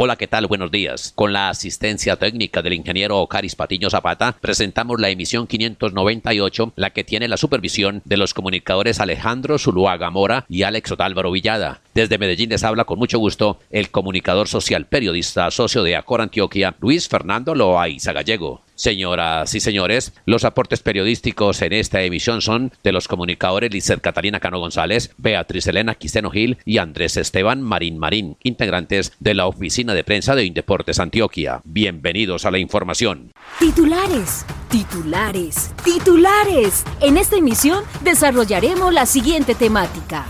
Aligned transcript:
Hola, 0.00 0.14
¿qué 0.14 0.28
tal? 0.28 0.46
Buenos 0.46 0.70
días. 0.70 1.12
Con 1.16 1.32
la 1.32 1.48
asistencia 1.48 2.14
técnica 2.14 2.62
del 2.62 2.74
ingeniero 2.74 3.18
Ocaris 3.18 3.56
Patiño 3.56 3.90
Zapata, 3.90 4.36
presentamos 4.40 5.00
la 5.00 5.08
emisión 5.08 5.48
598, 5.48 6.72
la 6.76 6.90
que 6.90 7.02
tiene 7.02 7.26
la 7.26 7.36
supervisión 7.36 8.00
de 8.04 8.16
los 8.16 8.32
comunicadores 8.32 9.00
Alejandro 9.00 9.58
Zuluaga 9.58 10.08
Mora 10.10 10.44
y 10.48 10.62
Alex 10.62 10.92
Otálvaro 10.92 11.32
Villada. 11.32 11.80
Desde 11.94 12.16
Medellín 12.16 12.50
les 12.50 12.62
habla 12.62 12.84
con 12.84 13.00
mucho 13.00 13.18
gusto 13.18 13.58
el 13.70 13.90
comunicador 13.90 14.46
social, 14.46 14.86
periodista, 14.86 15.50
socio 15.50 15.82
de 15.82 15.96
Acor 15.96 16.20
Antioquia, 16.20 16.76
Luis 16.78 17.08
Fernando 17.08 17.56
Loaiza 17.56 18.12
Gallego. 18.12 18.67
Señoras 18.78 19.52
y 19.56 19.58
señores, 19.58 20.12
los 20.24 20.44
aportes 20.44 20.84
periodísticos 20.84 21.62
en 21.62 21.72
esta 21.72 22.00
emisión 22.02 22.40
son 22.40 22.70
de 22.84 22.92
los 22.92 23.08
comunicadores 23.08 23.72
Lizer 23.72 24.00
Catalina 24.00 24.38
Cano 24.38 24.60
González, 24.60 25.12
Beatriz 25.16 25.66
Elena 25.66 25.96
Quisteno 25.96 26.30
Gil 26.30 26.58
y 26.64 26.78
Andrés 26.78 27.16
Esteban 27.16 27.60
Marín 27.60 27.98
Marín, 27.98 28.36
integrantes 28.44 29.14
de 29.18 29.34
la 29.34 29.48
oficina 29.48 29.94
de 29.94 30.04
prensa 30.04 30.36
de 30.36 30.44
Indeportes 30.44 31.00
Antioquia. 31.00 31.60
Bienvenidos 31.64 32.46
a 32.46 32.52
la 32.52 32.60
información. 32.60 33.32
Titulares, 33.58 34.46
titulares, 34.70 35.72
titulares. 35.82 36.84
En 37.00 37.16
esta 37.16 37.34
emisión 37.34 37.82
desarrollaremos 38.04 38.94
la 38.94 39.06
siguiente 39.06 39.56
temática. 39.56 40.24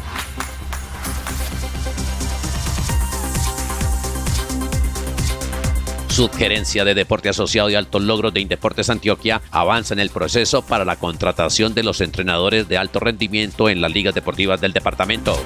Subgerencia 6.19 6.85
de 6.85 6.97
Deporte 6.97 7.29
Asociado 7.29 7.71
y 7.71 7.77
Altos 7.77 8.03
Logros 8.03 8.35
de 8.35 8.41
Indeportes 8.41 8.91
Antioquia 8.91 9.41
avanza 9.53 9.95
en 9.95 10.01
el 10.01 10.11
proceso 10.11 10.63
para 10.63 10.85
la 10.85 10.97
contratación 10.97 11.75
de 11.75 11.85
los 11.85 12.01
entrenadores 12.01 12.67
de 12.67 12.77
alto 12.77 12.99
rendimiento 12.99 13.69
en 13.69 13.81
las 13.81 13.93
ligas 13.93 14.17
deportivas 14.17 14.61
del 14.61 14.73
departamento. 14.73 15.41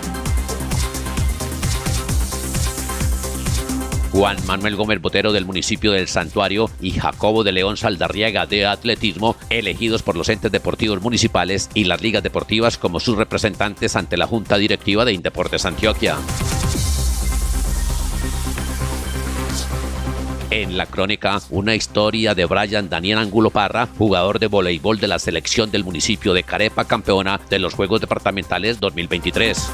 Juan 4.12 4.39
Manuel 4.47 4.77
Gómez 4.77 5.03
Botero 5.03 5.33
del 5.33 5.45
municipio 5.45 5.92
del 5.92 6.09
Santuario 6.09 6.70
y 6.81 6.92
Jacobo 6.92 7.45
de 7.45 7.53
León 7.53 7.77
Saldarriaga 7.77 8.47
de 8.47 8.64
Atletismo, 8.64 9.36
elegidos 9.51 10.03
por 10.03 10.17
los 10.17 10.31
entes 10.31 10.53
deportivos 10.53 11.03
municipales 11.03 11.69
y 11.75 11.84
las 11.84 12.01
ligas 12.01 12.23
deportivas 12.23 12.79
como 12.79 12.98
sus 12.98 13.19
representantes 13.19 13.95
ante 13.95 14.17
la 14.17 14.27
Junta 14.27 14.57
Directiva 14.57 15.05
de 15.05 15.12
Indeportes 15.12 15.67
Antioquia. 15.67 16.17
En 20.53 20.77
la 20.77 20.84
crónica, 20.84 21.41
una 21.48 21.75
historia 21.75 22.34
de 22.34 22.45
Brian 22.45 22.91
Daniel 22.91 23.17
Angulo 23.17 23.48
Parra, 23.48 23.89
jugador 23.97 24.39
de 24.39 24.48
voleibol 24.48 24.98
de 25.00 25.08
la 25.08 25.19
selección 25.19 25.70
del 25.70 25.83
municipio 25.83 26.34
de 26.34 26.42
Carepa, 26.42 26.84
campeona 26.84 27.41
de 27.48 27.58
los 27.58 27.72
Juegos 27.72 28.03
Departamentales 28.03 28.78
2023. 28.78 29.70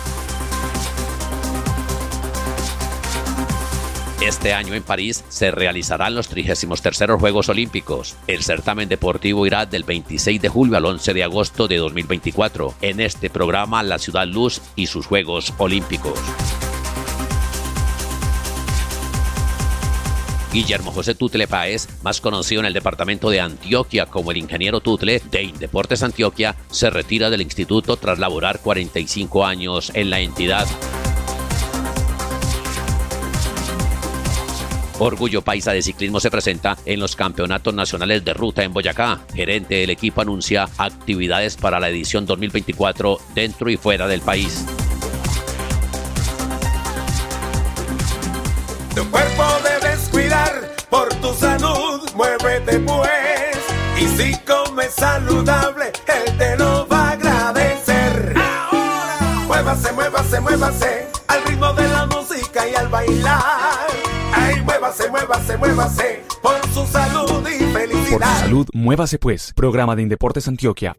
Este 4.21 4.55
año 4.55 4.75
en 4.75 4.84
París 4.84 5.25
se 5.29 5.51
realizarán 5.51 6.15
los 6.15 6.29
33 6.29 7.11
Juegos 7.19 7.49
Olímpicos. 7.49 8.15
El 8.28 8.45
certamen 8.45 8.89
deportivo 8.89 9.49
irá 9.49 9.66
del 9.66 9.83
26 9.83 10.41
de 10.41 10.49
julio 10.49 10.77
al 10.77 10.84
11 10.84 11.12
de 11.12 11.25
agosto 11.25 11.66
de 11.66 11.78
2024. 11.78 12.75
En 12.83 13.00
este 13.00 13.31
programa, 13.31 13.83
la 13.83 13.99
Ciudad 13.99 14.28
Luz 14.28 14.62
y 14.77 14.87
sus 14.87 15.06
Juegos 15.06 15.53
Olímpicos. 15.59 16.21
Guillermo 20.53 20.92
José 20.92 21.14
Tutle 21.14 21.47
Páez, 21.47 21.88
más 22.03 22.20
conocido 22.20 22.60
en 22.60 22.66
el 22.66 22.72
departamento 22.72 23.31
de 23.31 23.41
Antioquia 23.41 24.06
como 24.06 24.31
el 24.31 24.38
ingeniero 24.38 24.81
Tutle 24.81 25.20
de 25.31 25.42
Indeportes 25.42 26.03
Antioquia, 26.03 26.56
se 26.70 26.91
retira 26.91 27.31
del 27.31 27.42
instituto 27.42 27.97
tras 27.97 28.19
laborar 28.19 28.60
45 28.60 29.44
años 29.44 29.92
en 29.94 30.10
la 30.10 30.20
entidad. 30.20 30.66
Orgullo 35.00 35.42
Paisa 35.42 35.72
de 35.72 35.82
Ciclismo 35.82 36.19
se 36.19 36.31
presenta 36.31 36.76
en 36.84 36.98
los 36.98 37.15
campeonatos 37.15 37.72
nacionales 37.72 38.25
de 38.25 38.34
ruta 38.34 38.65
en 38.65 38.72
Boyacá. 38.72 39.20
Gerente 39.32 39.76
del 39.76 39.91
equipo 39.91 40.22
anuncia 40.22 40.69
actividades 40.76 41.56
para 41.56 41.78
la 41.78 41.88
edición 41.88 42.26
2024 42.26 43.19
dentro 43.34 43.70
y 43.70 43.76
fuera 43.76 44.09
del 44.09 44.22
país. 44.22 44.66
Muévete 52.19 52.81
pues. 52.81 53.56
Y 54.01 54.06
si 54.17 54.37
comes 54.45 54.93
saludable, 54.95 55.93
él 56.06 56.37
te 56.37 56.56
lo 56.56 56.87
va 56.89 57.09
a 57.09 57.11
agradecer. 57.12 58.34
Ahora, 58.37 59.45
muévase, 59.47 59.93
muévase, 59.93 60.41
muévase 60.41 61.07
al 61.28 61.45
ritmo 61.45 61.73
de 61.73 61.89
la 61.89 62.07
música 62.07 62.69
y 62.69 62.75
al 62.75 62.89
bailar. 62.89 63.87
Ay, 64.33 64.61
muévase, 64.62 65.09
muévase, 65.11 65.57
muévase 65.57 66.25
por 66.43 66.61
su 66.75 66.87
salud 66.87 67.49
y 67.49 67.65
felicidad. 67.73 68.19
Por 68.19 68.28
su 68.37 68.41
salud, 68.41 68.69
muévase 68.75 69.19
pues. 69.19 69.53
Programa 69.55 69.97
de 69.97 70.03
Indeportes 70.03 70.47
Antioquia. 70.49 70.97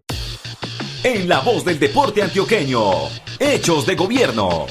En 1.03 1.29
la 1.29 1.39
voz 1.39 1.63
del 1.63 1.79
deporte 1.79 2.21
antioqueño. 2.21 2.81
Hechos 3.39 3.85
de 3.85 3.95
gobierno. 3.95 4.67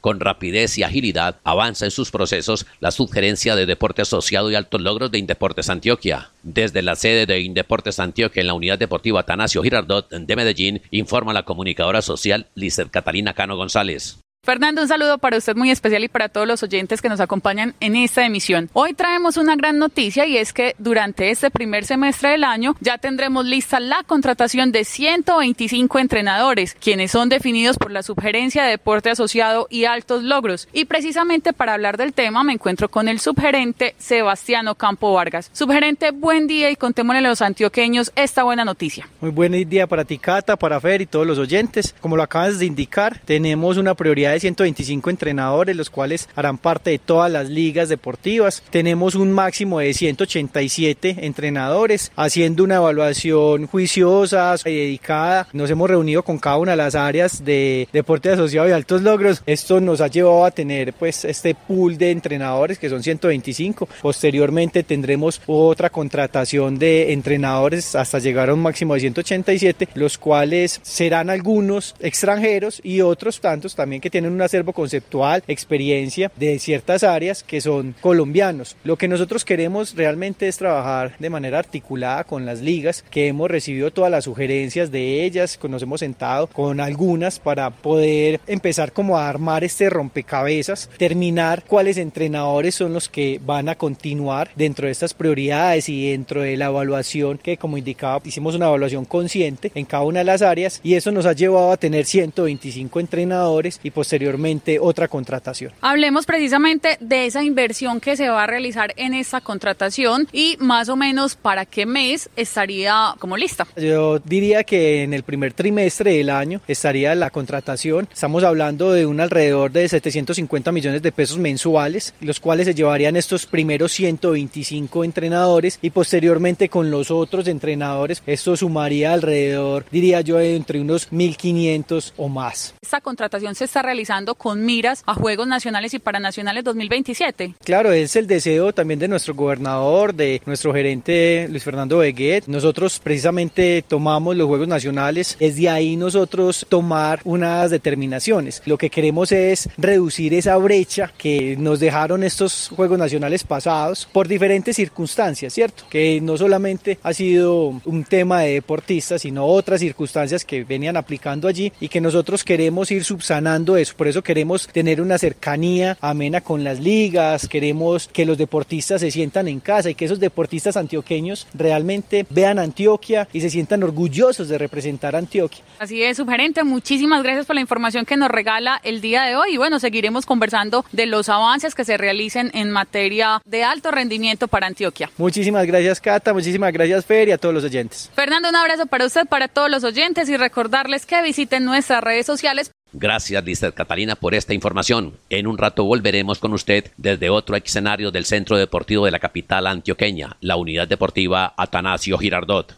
Con 0.00 0.20
rapidez 0.20 0.78
y 0.78 0.82
agilidad 0.82 1.36
avanza 1.44 1.84
en 1.84 1.90
sus 1.90 2.10
procesos 2.10 2.66
la 2.80 2.90
Subgerencia 2.90 3.54
de 3.54 3.66
Deporte 3.66 4.02
Asociado 4.02 4.50
y 4.50 4.54
Altos 4.54 4.80
Logros 4.80 5.10
de 5.10 5.18
Indeportes 5.18 5.68
Antioquia. 5.68 6.30
Desde 6.42 6.82
la 6.82 6.96
sede 6.96 7.26
de 7.26 7.40
Indeportes 7.40 8.00
Antioquia 8.00 8.40
en 8.40 8.46
la 8.46 8.54
Unidad 8.54 8.78
Deportiva 8.78 9.24
Tanasio 9.24 9.62
Girardot 9.62 10.08
de 10.08 10.36
Medellín, 10.36 10.82
informa 10.90 11.34
la 11.34 11.42
comunicadora 11.42 12.00
social 12.00 12.46
Lizer 12.54 12.90
Catalina 12.90 13.34
Cano 13.34 13.56
González. 13.56 14.18
Fernando, 14.42 14.80
un 14.80 14.88
saludo 14.88 15.18
para 15.18 15.36
usted 15.36 15.54
muy 15.54 15.70
especial 15.70 16.02
y 16.02 16.08
para 16.08 16.30
todos 16.30 16.48
los 16.48 16.62
oyentes 16.62 17.02
que 17.02 17.10
nos 17.10 17.20
acompañan 17.20 17.74
en 17.78 17.94
esta 17.94 18.24
emisión. 18.24 18.70
Hoy 18.72 18.94
traemos 18.94 19.36
una 19.36 19.54
gran 19.54 19.76
noticia 19.76 20.24
y 20.24 20.38
es 20.38 20.54
que 20.54 20.74
durante 20.78 21.28
este 21.28 21.50
primer 21.50 21.84
semestre 21.84 22.30
del 22.30 22.44
año 22.44 22.74
ya 22.80 22.96
tendremos 22.96 23.44
lista 23.44 23.80
la 23.80 24.02
contratación 24.02 24.72
de 24.72 24.84
125 24.84 25.98
entrenadores, 25.98 26.74
quienes 26.74 27.10
son 27.10 27.28
definidos 27.28 27.76
por 27.76 27.90
la 27.90 28.02
Subgerencia 28.02 28.64
de 28.64 28.70
Deporte 28.70 29.10
Asociado 29.10 29.66
y 29.68 29.84
Altos 29.84 30.22
Logros. 30.22 30.68
Y 30.72 30.86
precisamente 30.86 31.52
para 31.52 31.74
hablar 31.74 31.98
del 31.98 32.14
tema 32.14 32.42
me 32.42 32.54
encuentro 32.54 32.88
con 32.90 33.08
el 33.08 33.20
subgerente 33.20 33.94
Sebastiano 33.98 34.74
Campo 34.74 35.12
Vargas. 35.12 35.50
Subgerente, 35.52 36.12
buen 36.12 36.46
día 36.46 36.70
y 36.70 36.76
contémosle 36.76 37.18
a 37.18 37.28
los 37.28 37.42
antioqueños 37.42 38.10
esta 38.16 38.42
buena 38.42 38.64
noticia. 38.64 39.06
Muy 39.20 39.32
buen 39.32 39.52
día 39.68 39.86
para 39.86 40.06
ti, 40.06 40.16
Cata, 40.16 40.56
para 40.56 40.80
Fer 40.80 41.02
y 41.02 41.06
todos 41.06 41.26
los 41.26 41.38
oyentes. 41.38 41.94
Como 42.00 42.16
lo 42.16 42.22
acabas 42.22 42.58
de 42.58 42.64
indicar, 42.64 43.18
tenemos 43.26 43.76
una 43.76 43.94
prioridad 43.94 44.29
de 44.32 44.40
125 44.40 45.10
entrenadores, 45.10 45.76
los 45.76 45.90
cuales 45.90 46.28
harán 46.34 46.58
parte 46.58 46.90
de 46.90 46.98
todas 46.98 47.30
las 47.30 47.48
ligas 47.48 47.88
deportivas. 47.88 48.62
Tenemos 48.70 49.14
un 49.14 49.32
máximo 49.32 49.80
de 49.80 49.94
187 49.94 51.16
entrenadores, 51.20 52.12
haciendo 52.16 52.64
una 52.64 52.76
evaluación 52.76 53.66
juiciosa 53.66 54.56
y 54.64 54.74
dedicada. 54.74 55.48
Nos 55.52 55.70
hemos 55.70 55.88
reunido 55.88 56.22
con 56.22 56.38
cada 56.38 56.58
una 56.58 56.72
de 56.72 56.76
las 56.76 56.94
áreas 56.94 57.44
de 57.44 57.88
deporte 57.92 58.30
asociado 58.30 58.68
y 58.68 58.72
altos 58.72 59.02
logros. 59.02 59.42
Esto 59.46 59.80
nos 59.80 60.00
ha 60.00 60.08
llevado 60.08 60.44
a 60.44 60.50
tener 60.50 60.92
pues 60.92 61.24
este 61.24 61.54
pool 61.54 61.98
de 61.98 62.10
entrenadores 62.10 62.78
que 62.78 62.88
son 62.88 63.02
125. 63.02 63.88
Posteriormente 64.02 64.82
tendremos 64.82 65.40
otra 65.46 65.90
contratación 65.90 66.78
de 66.78 67.12
entrenadores 67.12 67.94
hasta 67.94 68.18
llegar 68.18 68.50
a 68.50 68.54
un 68.54 68.60
máximo 68.60 68.94
de 68.94 69.00
187, 69.00 69.88
los 69.94 70.18
cuales 70.18 70.80
serán 70.82 71.30
algunos 71.30 71.94
extranjeros 72.00 72.80
y 72.82 73.00
otros 73.00 73.40
tantos 73.40 73.74
también 73.74 74.00
que 74.00 74.10
tienen 74.10 74.19
tienen 74.20 74.34
un 74.34 74.42
acervo 74.42 74.74
conceptual, 74.74 75.42
experiencia 75.48 76.30
de 76.36 76.58
ciertas 76.58 77.04
áreas 77.04 77.42
que 77.42 77.62
son 77.62 77.94
colombianos. 78.02 78.76
Lo 78.84 78.98
que 78.98 79.08
nosotros 79.08 79.46
queremos 79.46 79.96
realmente 79.96 80.46
es 80.46 80.58
trabajar 80.58 81.16
de 81.18 81.30
manera 81.30 81.58
articulada 81.58 82.24
con 82.24 82.44
las 82.44 82.60
ligas, 82.60 83.02
que 83.10 83.28
hemos 83.28 83.50
recibido 83.50 83.90
todas 83.90 84.10
las 84.10 84.24
sugerencias 84.24 84.90
de 84.90 85.24
ellas, 85.24 85.58
nos 85.70 85.82
hemos 85.82 86.00
sentado 86.00 86.48
con 86.48 86.80
algunas 86.80 87.38
para 87.38 87.70
poder 87.70 88.40
empezar 88.46 88.92
como 88.92 89.16
a 89.16 89.28
armar 89.28 89.64
este 89.64 89.88
rompecabezas, 89.88 90.90
terminar 90.98 91.64
cuáles 91.66 91.96
entrenadores 91.96 92.74
son 92.74 92.92
los 92.92 93.08
que 93.08 93.40
van 93.42 93.70
a 93.70 93.76
continuar 93.76 94.50
dentro 94.54 94.84
de 94.84 94.92
estas 94.92 95.14
prioridades 95.14 95.88
y 95.88 96.10
dentro 96.10 96.42
de 96.42 96.58
la 96.58 96.66
evaluación 96.66 97.38
que 97.38 97.56
como 97.56 97.78
indicaba 97.78 98.20
hicimos 98.24 98.54
una 98.54 98.66
evaluación 98.66 99.06
consciente 99.06 99.72
en 99.74 99.86
cada 99.86 100.02
una 100.02 100.18
de 100.18 100.24
las 100.24 100.42
áreas 100.42 100.80
y 100.82 100.94
eso 100.94 101.10
nos 101.10 101.24
ha 101.24 101.32
llevado 101.32 101.72
a 101.72 101.78
tener 101.78 102.04
125 102.04 103.00
entrenadores 103.00 103.80
y 103.82 103.90
pues 103.90 104.09
posteriormente 104.10 104.80
otra 104.80 105.06
contratación. 105.06 105.72
Hablemos 105.80 106.26
precisamente 106.26 106.98
de 106.98 107.26
esa 107.26 107.44
inversión 107.44 108.00
que 108.00 108.16
se 108.16 108.28
va 108.28 108.42
a 108.42 108.46
realizar 108.48 108.92
en 108.96 109.14
esta 109.14 109.40
contratación 109.40 110.26
y 110.32 110.56
más 110.58 110.88
o 110.88 110.96
menos 110.96 111.36
para 111.36 111.64
qué 111.64 111.86
mes 111.86 112.28
estaría 112.34 113.14
como 113.20 113.36
lista. 113.36 113.68
Yo 113.76 114.18
diría 114.18 114.64
que 114.64 115.04
en 115.04 115.14
el 115.14 115.22
primer 115.22 115.52
trimestre 115.52 116.14
del 116.14 116.30
año 116.30 116.60
estaría 116.66 117.14
la 117.14 117.30
contratación. 117.30 118.08
Estamos 118.12 118.42
hablando 118.42 118.90
de 118.90 119.06
un 119.06 119.20
alrededor 119.20 119.70
de 119.70 119.88
750 119.88 120.72
millones 120.72 121.02
de 121.02 121.12
pesos 121.12 121.38
mensuales, 121.38 122.12
los 122.20 122.40
cuales 122.40 122.66
se 122.66 122.74
llevarían 122.74 123.14
estos 123.14 123.46
primeros 123.46 123.92
125 123.92 125.04
entrenadores 125.04 125.78
y 125.82 125.90
posteriormente 125.90 126.68
con 126.68 126.90
los 126.90 127.12
otros 127.12 127.46
entrenadores 127.46 128.24
esto 128.26 128.56
sumaría 128.56 129.12
alrededor, 129.12 129.84
diría 129.92 130.20
yo, 130.20 130.40
entre 130.40 130.80
unos 130.80 131.08
1.500 131.12 132.14
o 132.16 132.28
más. 132.28 132.74
Esta 132.82 133.00
contratación 133.00 133.54
se 133.54 133.66
está 133.66 133.82
realizando 133.82 133.99
con 134.36 134.64
miras 134.64 135.02
a 135.06 135.14
Juegos 135.14 135.46
Nacionales 135.46 135.92
y 135.92 135.98
Paranacionales 135.98 136.64
2027. 136.64 137.54
Claro, 137.62 137.92
es 137.92 138.16
el 138.16 138.26
deseo 138.26 138.72
también 138.72 138.98
de 138.98 139.08
nuestro 139.08 139.34
gobernador, 139.34 140.14
de 140.14 140.40
nuestro 140.46 140.72
gerente 140.72 141.46
Luis 141.50 141.62
Fernando 141.62 141.98
Beguet. 141.98 142.46
Nosotros 142.46 142.98
precisamente 142.98 143.84
tomamos 143.86 144.36
los 144.36 144.48
Juegos 144.48 144.68
Nacionales, 144.68 145.36
es 145.38 145.56
de 145.56 145.68
ahí 145.68 145.96
nosotros 145.96 146.66
tomar 146.68 147.20
unas 147.24 147.70
determinaciones. 147.70 148.62
Lo 148.64 148.78
que 148.78 148.90
queremos 148.90 149.32
es 149.32 149.68
reducir 149.76 150.32
esa 150.32 150.56
brecha 150.56 151.12
que 151.18 151.56
nos 151.58 151.78
dejaron 151.78 152.24
estos 152.24 152.70
Juegos 152.74 152.98
Nacionales 152.98 153.44
pasados 153.44 154.08
por 154.12 154.28
diferentes 154.28 154.76
circunstancias, 154.76 155.52
¿cierto? 155.52 155.84
Que 155.90 156.20
no 156.20 156.38
solamente 156.38 156.98
ha 157.02 157.12
sido 157.12 157.80
un 157.84 158.04
tema 158.04 158.40
de 158.40 158.54
deportistas, 158.54 159.22
sino 159.22 159.44
otras 159.44 159.80
circunstancias 159.80 160.44
que 160.44 160.64
venían 160.64 160.96
aplicando 160.96 161.48
allí 161.48 161.72
y 161.80 161.88
que 161.88 162.00
nosotros 162.00 162.44
queremos 162.44 162.90
ir 162.90 163.04
subsanando 163.04 163.76
eso. 163.76 163.89
Por 163.94 164.08
eso 164.08 164.22
queremos 164.22 164.66
tener 164.68 165.00
una 165.00 165.18
cercanía 165.18 165.96
amena 166.00 166.40
con 166.40 166.64
las 166.64 166.80
ligas, 166.80 167.48
queremos 167.48 168.08
que 168.08 168.26
los 168.26 168.38
deportistas 168.38 169.00
se 169.00 169.10
sientan 169.10 169.48
en 169.48 169.60
casa 169.60 169.90
y 169.90 169.94
que 169.94 170.04
esos 170.04 170.20
deportistas 170.20 170.76
antioqueños 170.76 171.46
realmente 171.54 172.26
vean 172.30 172.58
Antioquia 172.58 173.28
y 173.32 173.40
se 173.40 173.50
sientan 173.50 173.82
orgullosos 173.82 174.48
de 174.48 174.58
representar 174.58 175.14
a 175.14 175.18
Antioquia. 175.18 175.64
Así 175.78 176.02
es, 176.02 176.16
sugerente, 176.16 176.64
muchísimas 176.64 177.22
gracias 177.22 177.46
por 177.46 177.54
la 177.54 177.60
información 177.60 178.04
que 178.04 178.16
nos 178.16 178.30
regala 178.30 178.80
el 178.82 179.00
día 179.00 179.22
de 179.24 179.36
hoy 179.36 179.54
y 179.54 179.56
bueno, 179.56 179.78
seguiremos 179.78 180.26
conversando 180.26 180.84
de 180.92 181.06
los 181.06 181.28
avances 181.28 181.74
que 181.74 181.84
se 181.84 181.96
realicen 181.96 182.50
en 182.54 182.70
materia 182.70 183.40
de 183.44 183.64
alto 183.64 183.90
rendimiento 183.90 184.48
para 184.48 184.66
Antioquia. 184.66 185.10
Muchísimas 185.16 185.66
gracias 185.66 186.00
Cata, 186.00 186.32
muchísimas 186.32 186.72
gracias 186.72 187.04
Fer 187.04 187.28
y 187.28 187.32
a 187.32 187.38
todos 187.38 187.54
los 187.54 187.64
oyentes. 187.64 188.10
Fernando, 188.14 188.48
un 188.48 188.56
abrazo 188.56 188.86
para 188.86 189.06
usted, 189.06 189.26
para 189.26 189.48
todos 189.48 189.70
los 189.70 189.84
oyentes 189.84 190.28
y 190.28 190.36
recordarles 190.36 191.06
que 191.06 191.22
visiten 191.22 191.64
nuestras 191.64 192.02
redes 192.02 192.26
sociales. 192.26 192.72
Gracias, 192.92 193.44
Lister 193.44 193.72
Catalina, 193.72 194.16
por 194.16 194.34
esta 194.34 194.54
información. 194.54 195.14
En 195.28 195.46
un 195.46 195.58
rato 195.58 195.84
volveremos 195.84 196.38
con 196.38 196.52
usted 196.52 196.90
desde 196.96 197.30
otro 197.30 197.56
escenario 197.56 198.10
del 198.10 198.24
Centro 198.24 198.56
Deportivo 198.56 199.04
de 199.04 199.10
la 199.10 199.18
capital 199.18 199.66
antioqueña, 199.66 200.36
la 200.40 200.56
Unidad 200.56 200.88
Deportiva 200.88 201.54
Atanasio 201.56 202.18
Girardot. 202.18 202.76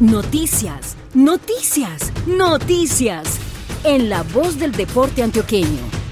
Noticias, 0.00 0.96
noticias, 1.14 2.12
noticias. 2.26 3.40
En 3.84 4.08
la 4.08 4.22
voz 4.22 4.58
del 4.58 4.72
deporte 4.72 5.22
antioqueño 5.22 6.03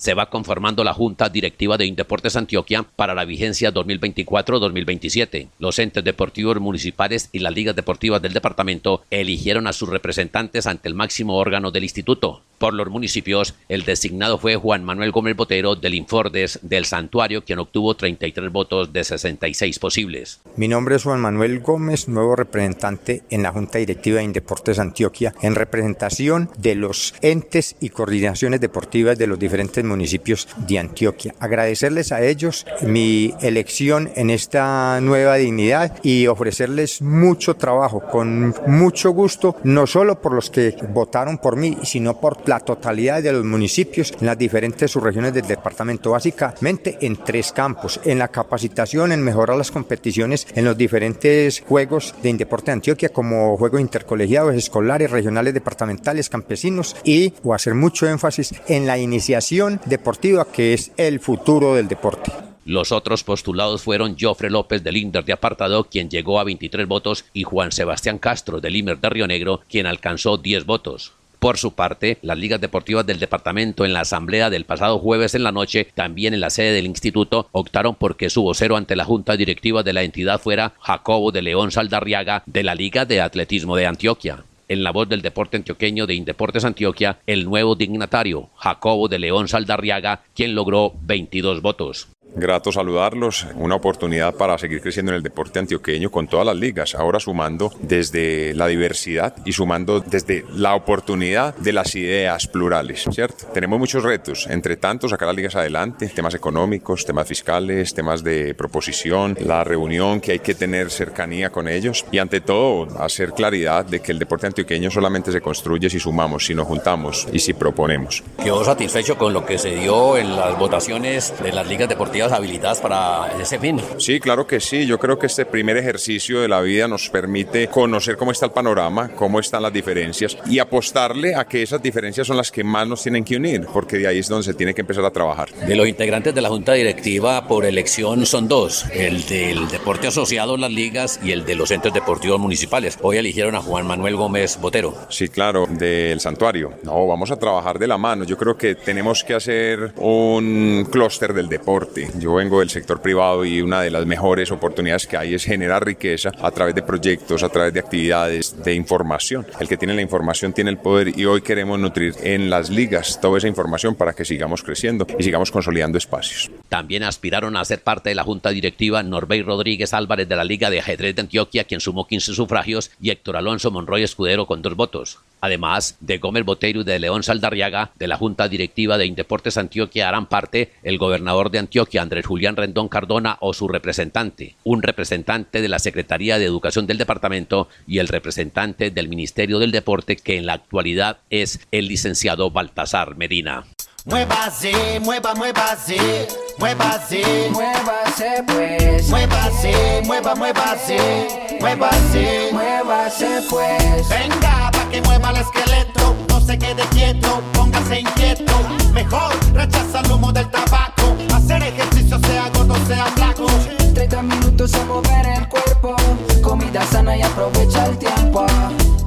se 0.00 0.14
va 0.14 0.30
conformando 0.30 0.82
la 0.82 0.94
Junta 0.94 1.28
Directiva 1.28 1.76
de 1.76 1.84
Indeportes 1.84 2.34
Antioquia 2.34 2.86
para 2.96 3.14
la 3.14 3.26
vigencia 3.26 3.70
2024-2027. 3.70 5.48
Los 5.58 5.78
entes 5.78 6.02
deportivos 6.02 6.58
municipales 6.58 7.28
y 7.32 7.40
las 7.40 7.54
ligas 7.54 7.76
deportivas 7.76 8.22
del 8.22 8.32
departamento 8.32 9.02
eligieron 9.10 9.66
a 9.66 9.74
sus 9.74 9.90
representantes 9.90 10.66
ante 10.66 10.88
el 10.88 10.94
máximo 10.94 11.36
órgano 11.36 11.70
del 11.70 11.82
instituto. 11.82 12.40
Por 12.56 12.72
los 12.72 12.88
municipios, 12.88 13.54
el 13.68 13.84
designado 13.84 14.38
fue 14.38 14.56
Juan 14.56 14.84
Manuel 14.84 15.12
Gómez 15.12 15.36
Botero 15.36 15.76
del 15.76 15.94
Infordes 15.94 16.58
del 16.62 16.86
Santuario, 16.86 17.44
quien 17.44 17.58
obtuvo 17.58 17.94
33 17.94 18.50
votos 18.50 18.92
de 18.92 19.04
66 19.04 19.78
posibles. 19.78 20.40
Mi 20.56 20.68
nombre 20.68 20.96
es 20.96 21.02
Juan 21.02 21.20
Manuel 21.20 21.60
Gómez, 21.60 22.08
nuevo 22.08 22.36
representante 22.36 23.22
en 23.30 23.42
la 23.42 23.52
Junta 23.52 23.78
Directiva 23.78 24.18
de 24.18 24.24
Indeportes 24.24 24.78
Antioquia, 24.78 25.34
en 25.42 25.54
representación 25.54 26.50
de 26.58 26.74
los 26.74 27.14
entes 27.20 27.76
y 27.80 27.90
coordinaciones 27.90 28.60
deportivas 28.60 29.18
de 29.18 29.26
los 29.26 29.38
diferentes 29.38 29.84
municipios 29.90 30.48
de 30.66 30.78
Antioquia. 30.78 31.34
Agradecerles 31.38 32.12
a 32.12 32.22
ellos 32.22 32.66
mi 32.80 33.34
elección 33.42 34.10
en 34.14 34.30
esta 34.30 35.00
nueva 35.00 35.36
dignidad 35.36 35.96
y 36.02 36.26
ofrecerles 36.26 37.02
mucho 37.02 37.56
trabajo, 37.56 38.00
con 38.00 38.54
mucho 38.66 39.10
gusto, 39.10 39.56
no 39.64 39.86
solo 39.86 40.20
por 40.20 40.32
los 40.32 40.50
que 40.50 40.76
votaron 40.94 41.38
por 41.38 41.56
mí, 41.56 41.76
sino 41.82 42.18
por 42.18 42.48
la 42.48 42.60
totalidad 42.60 43.22
de 43.22 43.32
los 43.32 43.44
municipios 43.44 44.14
en 44.20 44.26
las 44.26 44.38
diferentes 44.38 44.90
subregiones 44.90 45.34
del 45.34 45.46
departamento, 45.46 46.12
básicamente 46.12 46.98
en 47.00 47.16
tres 47.16 47.52
campos, 47.52 48.00
en 48.04 48.18
la 48.18 48.28
capacitación, 48.28 49.12
en 49.12 49.22
mejorar 49.22 49.56
las 49.56 49.70
competiciones 49.70 50.46
en 50.54 50.64
los 50.64 50.76
diferentes 50.76 51.60
juegos 51.66 52.14
de 52.22 52.30
Indeporte 52.30 52.66
de 52.66 52.72
Antioquia, 52.72 53.08
como 53.10 53.56
juegos 53.56 53.80
intercolegiados, 53.80 54.54
escolares, 54.54 55.10
regionales, 55.10 55.54
departamentales, 55.54 56.28
campesinos, 56.28 56.96
y 57.04 57.34
o 57.42 57.54
hacer 57.54 57.74
mucho 57.74 58.06
énfasis 58.08 58.54
en 58.68 58.86
la 58.86 58.98
iniciación 58.98 59.79
deportiva, 59.86 60.46
que 60.50 60.74
es 60.74 60.92
el 60.96 61.20
futuro 61.20 61.74
del 61.74 61.88
deporte. 61.88 62.32
Los 62.64 62.92
otros 62.92 63.24
postulados 63.24 63.82
fueron 63.82 64.16
Jofre 64.18 64.50
López 64.50 64.84
del 64.84 64.96
Inder 64.96 65.24
de 65.24 65.32
Apartado, 65.32 65.84
quien 65.84 66.10
llegó 66.10 66.38
a 66.38 66.44
23 66.44 66.86
votos, 66.86 67.24
y 67.32 67.42
Juan 67.42 67.72
Sebastián 67.72 68.18
Castro 68.18 68.60
del 68.60 68.76
Imer 68.76 68.98
de 68.98 69.08
Río 69.08 69.26
Negro, 69.26 69.60
quien 69.68 69.86
alcanzó 69.86 70.36
10 70.36 70.66
votos. 70.66 71.12
Por 71.40 71.56
su 71.56 71.72
parte, 71.72 72.18
las 72.20 72.36
ligas 72.36 72.60
deportivas 72.60 73.06
del 73.06 73.18
departamento 73.18 73.86
en 73.86 73.94
la 73.94 74.00
asamblea 74.00 74.50
del 74.50 74.66
pasado 74.66 74.98
jueves 74.98 75.34
en 75.34 75.42
la 75.42 75.52
noche, 75.52 75.88
también 75.94 76.34
en 76.34 76.40
la 76.40 76.50
sede 76.50 76.72
del 76.72 76.84
instituto, 76.84 77.48
optaron 77.52 77.94
porque 77.94 78.28
su 78.28 78.42
vocero 78.42 78.76
ante 78.76 78.94
la 78.94 79.06
junta 79.06 79.38
directiva 79.38 79.82
de 79.82 79.94
la 79.94 80.02
entidad 80.02 80.38
fuera 80.38 80.74
Jacobo 80.80 81.32
de 81.32 81.40
León 81.40 81.70
Saldarriaga 81.70 82.42
de 82.44 82.62
la 82.62 82.74
Liga 82.74 83.06
de 83.06 83.22
Atletismo 83.22 83.74
de 83.74 83.86
Antioquia 83.86 84.44
en 84.70 84.84
la 84.84 84.92
voz 84.92 85.08
del 85.08 85.20
deporte 85.20 85.56
antioqueño 85.56 86.06
de 86.06 86.14
Indeportes 86.14 86.64
Antioquia, 86.64 87.18
el 87.26 87.44
nuevo 87.44 87.74
dignatario, 87.74 88.50
Jacobo 88.54 89.08
de 89.08 89.18
León 89.18 89.48
Saldarriaga, 89.48 90.22
quien 90.32 90.54
logró 90.54 90.94
22 91.02 91.60
votos. 91.60 92.08
Grato 92.36 92.70
saludarlos, 92.70 93.46
una 93.56 93.74
oportunidad 93.74 94.34
para 94.34 94.56
seguir 94.56 94.80
creciendo 94.80 95.12
en 95.12 95.16
el 95.16 95.22
deporte 95.22 95.58
antioqueño 95.58 96.10
con 96.10 96.28
todas 96.28 96.46
las 96.46 96.56
ligas, 96.56 96.94
ahora 96.94 97.18
sumando 97.18 97.72
desde 97.80 98.54
la 98.54 98.68
diversidad 98.68 99.34
y 99.44 99.52
sumando 99.52 100.00
desde 100.00 100.44
la 100.54 100.74
oportunidad 100.74 101.54
de 101.56 101.72
las 101.72 101.94
ideas 101.96 102.46
plurales, 102.46 103.04
¿cierto? 103.10 103.46
Tenemos 103.52 103.78
muchos 103.78 104.04
retos, 104.04 104.46
entre 104.48 104.76
tanto 104.76 105.08
sacar 105.08 105.26
las 105.26 105.36
ligas 105.36 105.56
adelante, 105.56 106.08
temas 106.08 106.34
económicos, 106.34 107.04
temas 107.04 107.26
fiscales, 107.26 107.94
temas 107.94 108.22
de 108.22 108.54
proposición, 108.54 109.36
la 109.40 109.64
reunión 109.64 110.20
que 110.20 110.32
hay 110.32 110.38
que 110.38 110.54
tener 110.54 110.90
cercanía 110.90 111.50
con 111.50 111.66
ellos 111.66 112.06
y 112.12 112.18
ante 112.18 112.40
todo 112.40 113.00
hacer 113.02 113.32
claridad 113.32 113.84
de 113.84 114.00
que 114.00 114.12
el 114.12 114.18
deporte 114.18 114.46
antioqueño 114.46 114.90
solamente 114.90 115.32
se 115.32 115.40
construye 115.40 115.90
si 115.90 115.98
sumamos, 115.98 116.46
si 116.46 116.54
nos 116.54 116.66
juntamos 116.66 117.26
y 117.32 117.40
si 117.40 117.54
proponemos. 117.54 118.22
Quedó 118.42 118.64
satisfecho 118.64 119.18
con 119.18 119.32
lo 119.32 119.44
que 119.44 119.58
se 119.58 119.74
dio 119.74 120.16
en 120.16 120.36
las 120.36 120.56
votaciones 120.58 121.34
de 121.42 121.52
las 121.52 121.66
ligas 121.66 121.88
deportivas 121.88 122.19
habilitadas 122.28 122.80
para 122.80 123.32
ese 123.40 123.58
fin. 123.58 123.80
Sí, 123.98 124.20
claro 124.20 124.46
que 124.46 124.60
sí. 124.60 124.86
Yo 124.86 124.98
creo 124.98 125.18
que 125.18 125.26
este 125.26 125.46
primer 125.46 125.76
ejercicio 125.76 126.40
de 126.40 126.48
la 126.48 126.60
vida 126.60 126.86
nos 126.86 127.08
permite 127.08 127.68
conocer 127.68 128.16
cómo 128.16 128.32
está 128.32 128.46
el 128.46 128.52
panorama, 128.52 129.10
cómo 129.16 129.40
están 129.40 129.62
las 129.62 129.72
diferencias 129.72 130.36
y 130.46 130.58
apostarle 130.58 131.34
a 131.34 131.44
que 131.44 131.62
esas 131.62 131.82
diferencias 131.82 132.26
son 132.26 132.36
las 132.36 132.50
que 132.50 132.62
más 132.62 132.86
nos 132.86 133.02
tienen 133.02 133.24
que 133.24 133.36
unir, 133.36 133.66
porque 133.72 133.98
de 133.98 134.06
ahí 134.06 134.18
es 134.18 134.28
donde 134.28 134.44
se 134.44 134.54
tiene 134.54 134.74
que 134.74 134.82
empezar 134.82 135.04
a 135.04 135.10
trabajar. 135.10 135.50
De 135.52 135.76
los 135.76 135.88
integrantes 135.88 136.34
de 136.34 136.40
la 136.40 136.48
Junta 136.48 136.72
Directiva 136.74 137.46
por 137.46 137.64
elección 137.64 138.26
son 138.26 138.48
dos, 138.48 138.86
el 138.92 139.26
del 139.26 139.68
deporte 139.68 140.06
asociado, 140.06 140.56
las 140.56 140.70
ligas, 140.70 141.20
y 141.22 141.32
el 141.32 141.44
de 141.44 141.54
los 141.54 141.70
entes 141.70 141.92
deportivos 141.92 142.38
municipales. 142.38 142.98
Hoy 143.02 143.16
eligieron 143.16 143.54
a 143.54 143.62
Juan 143.62 143.86
Manuel 143.86 144.16
Gómez 144.16 144.58
Botero. 144.60 144.94
Sí, 145.08 145.28
claro, 145.28 145.66
del 145.66 146.20
santuario. 146.20 146.72
No, 146.82 147.06
vamos 147.06 147.30
a 147.30 147.36
trabajar 147.36 147.78
de 147.78 147.86
la 147.86 147.98
mano. 147.98 148.24
Yo 148.24 148.36
creo 148.36 148.56
que 148.56 148.74
tenemos 148.74 149.24
que 149.24 149.34
hacer 149.34 149.92
un 149.96 150.86
clúster 150.90 151.32
del 151.32 151.48
deporte 151.48 152.09
yo 152.18 152.34
vengo 152.34 152.60
del 152.60 152.70
sector 152.70 153.00
privado 153.00 153.44
y 153.44 153.60
una 153.62 153.82
de 153.82 153.90
las 153.90 154.06
mejores 154.06 154.50
oportunidades 154.50 155.06
que 155.06 155.16
hay 155.16 155.34
es 155.34 155.44
generar 155.44 155.84
riqueza 155.84 156.32
a 156.40 156.50
través 156.50 156.74
de 156.74 156.82
proyectos, 156.82 157.42
a 157.42 157.48
través 157.48 157.72
de 157.72 157.80
actividades, 157.80 158.62
de 158.62 158.74
información. 158.74 159.46
El 159.58 159.68
que 159.68 159.76
tiene 159.76 159.94
la 159.94 160.02
información 160.02 160.52
tiene 160.52 160.70
el 160.70 160.78
poder 160.78 161.18
y 161.18 161.24
hoy 161.24 161.42
queremos 161.42 161.78
nutrir 161.78 162.14
en 162.22 162.50
las 162.50 162.70
ligas 162.70 163.20
toda 163.20 163.38
esa 163.38 163.48
información 163.48 163.94
para 163.94 164.12
que 164.12 164.24
sigamos 164.24 164.62
creciendo 164.62 165.06
y 165.18 165.22
sigamos 165.22 165.50
consolidando 165.50 165.98
espacios. 165.98 166.50
También 166.68 167.02
aspiraron 167.02 167.56
a 167.56 167.64
ser 167.64 167.82
parte 167.82 168.10
de 168.10 168.14
la 168.14 168.24
junta 168.24 168.50
directiva 168.50 169.02
Norbey 169.02 169.42
Rodríguez 169.42 169.94
Álvarez 169.94 170.28
de 170.28 170.36
la 170.36 170.44
Liga 170.44 170.70
de 170.70 170.80
Ajedrez 170.80 171.14
de 171.14 171.22
Antioquia, 171.22 171.64
quien 171.64 171.80
sumó 171.80 172.06
15 172.06 172.34
sufragios, 172.34 172.90
y 173.00 173.10
Héctor 173.10 173.36
Alonso 173.36 173.70
Monroy 173.70 174.02
Escudero 174.02 174.46
con 174.46 174.62
dos 174.62 174.76
votos 174.76 175.18
además 175.40 175.96
de 176.00 176.18
Gómez 176.18 176.44
Botero 176.44 176.80
y 176.80 176.84
de 176.84 176.98
León 176.98 177.22
Saldarriaga, 177.22 177.90
de 177.98 178.08
la 178.08 178.16
Junta 178.16 178.48
Directiva 178.48 178.98
de 178.98 179.06
Indeportes 179.06 179.56
Antioquia 179.56 180.08
harán 180.08 180.26
parte 180.26 180.72
el 180.82 180.98
gobernador 180.98 181.50
de 181.50 181.58
Antioquia, 181.58 181.99
Andrés 182.00 182.26
Julián 182.26 182.56
Rendón 182.56 182.88
Cardona 182.88 183.36
o 183.40 183.54
su 183.54 183.68
representante, 183.68 184.56
un 184.64 184.82
representante 184.82 185.62
de 185.62 185.68
la 185.68 185.78
Secretaría 185.78 186.38
de 186.38 186.44
Educación 186.44 186.86
del 186.86 186.98
departamento 186.98 187.68
y 187.86 187.98
el 187.98 188.08
representante 188.08 188.90
del 188.90 189.08
Ministerio 189.08 189.58
del 189.58 189.70
Deporte 189.70 190.16
que 190.16 190.36
en 190.36 190.46
la 190.46 190.54
actualidad 190.54 191.18
es 191.30 191.60
el 191.70 191.88
licenciado 191.88 192.50
Baltasar 192.50 193.16
Medina. 193.16 193.64
Muévase, 194.06 194.98
mueva, 195.00 195.34
muévase, 195.34 196.26
muévase, 196.58 197.50
muévase 197.52 198.42
pues. 198.46 199.08
Muévase, 199.10 200.02
mueva, 200.06 200.34
muévase, 200.34 201.28
muévase, 201.60 202.48
muévase 202.50 203.42
pues. 203.50 204.08
Venga, 204.08 204.70
pa' 204.72 204.88
que 204.90 205.02
mueva 205.02 205.30
el 205.30 205.36
esqueleto, 205.36 206.16
no 206.30 206.40
se 206.40 206.58
quede 206.58 206.82
quieto, 206.92 207.42
póngase 207.52 208.00
inquieto. 208.00 208.54
Mejor 208.94 209.34
rechaza 209.52 210.00
el 210.00 210.12
humo 210.12 210.32
del 210.32 210.50
tabaco, 210.50 210.99
hacer 211.34 211.62
ejercicio 211.62 212.18
sea 212.20 212.50
gordo, 212.50 212.74
sea 212.86 213.06
flaco. 213.06 213.46
30 213.94 214.22
minutos 214.22 214.74
a 214.74 214.84
mover 214.84 215.26
el 215.26 215.48
cuerpo, 215.48 215.96
comida 216.42 216.82
sana 216.86 217.16
y 217.16 217.22
aprovecha 217.22 217.86
el 217.86 217.98
tiempo. 217.98 218.46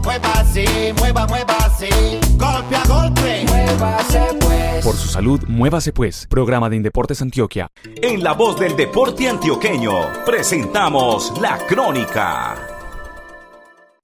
Muévase, 0.03 0.93
mueva, 0.97 1.25
muévase, 1.27 1.89
golpe 2.37 2.75
a 2.75 2.83
golpe, 2.85 3.45
muévase 3.47 4.19
pues. 4.41 4.83
Por 4.83 4.95
su 4.95 5.07
salud, 5.07 5.41
muévase 5.47 5.93
pues. 5.93 6.27
Programa 6.27 6.69
de 6.69 6.75
Indeportes 6.75 7.21
Antioquia. 7.21 7.69
En 8.01 8.23
la 8.23 8.33
voz 8.33 8.59
del 8.59 8.75
deporte 8.75 9.29
antioqueño, 9.29 9.93
presentamos 10.25 11.33
La 11.39 11.57
Crónica. 11.67 12.72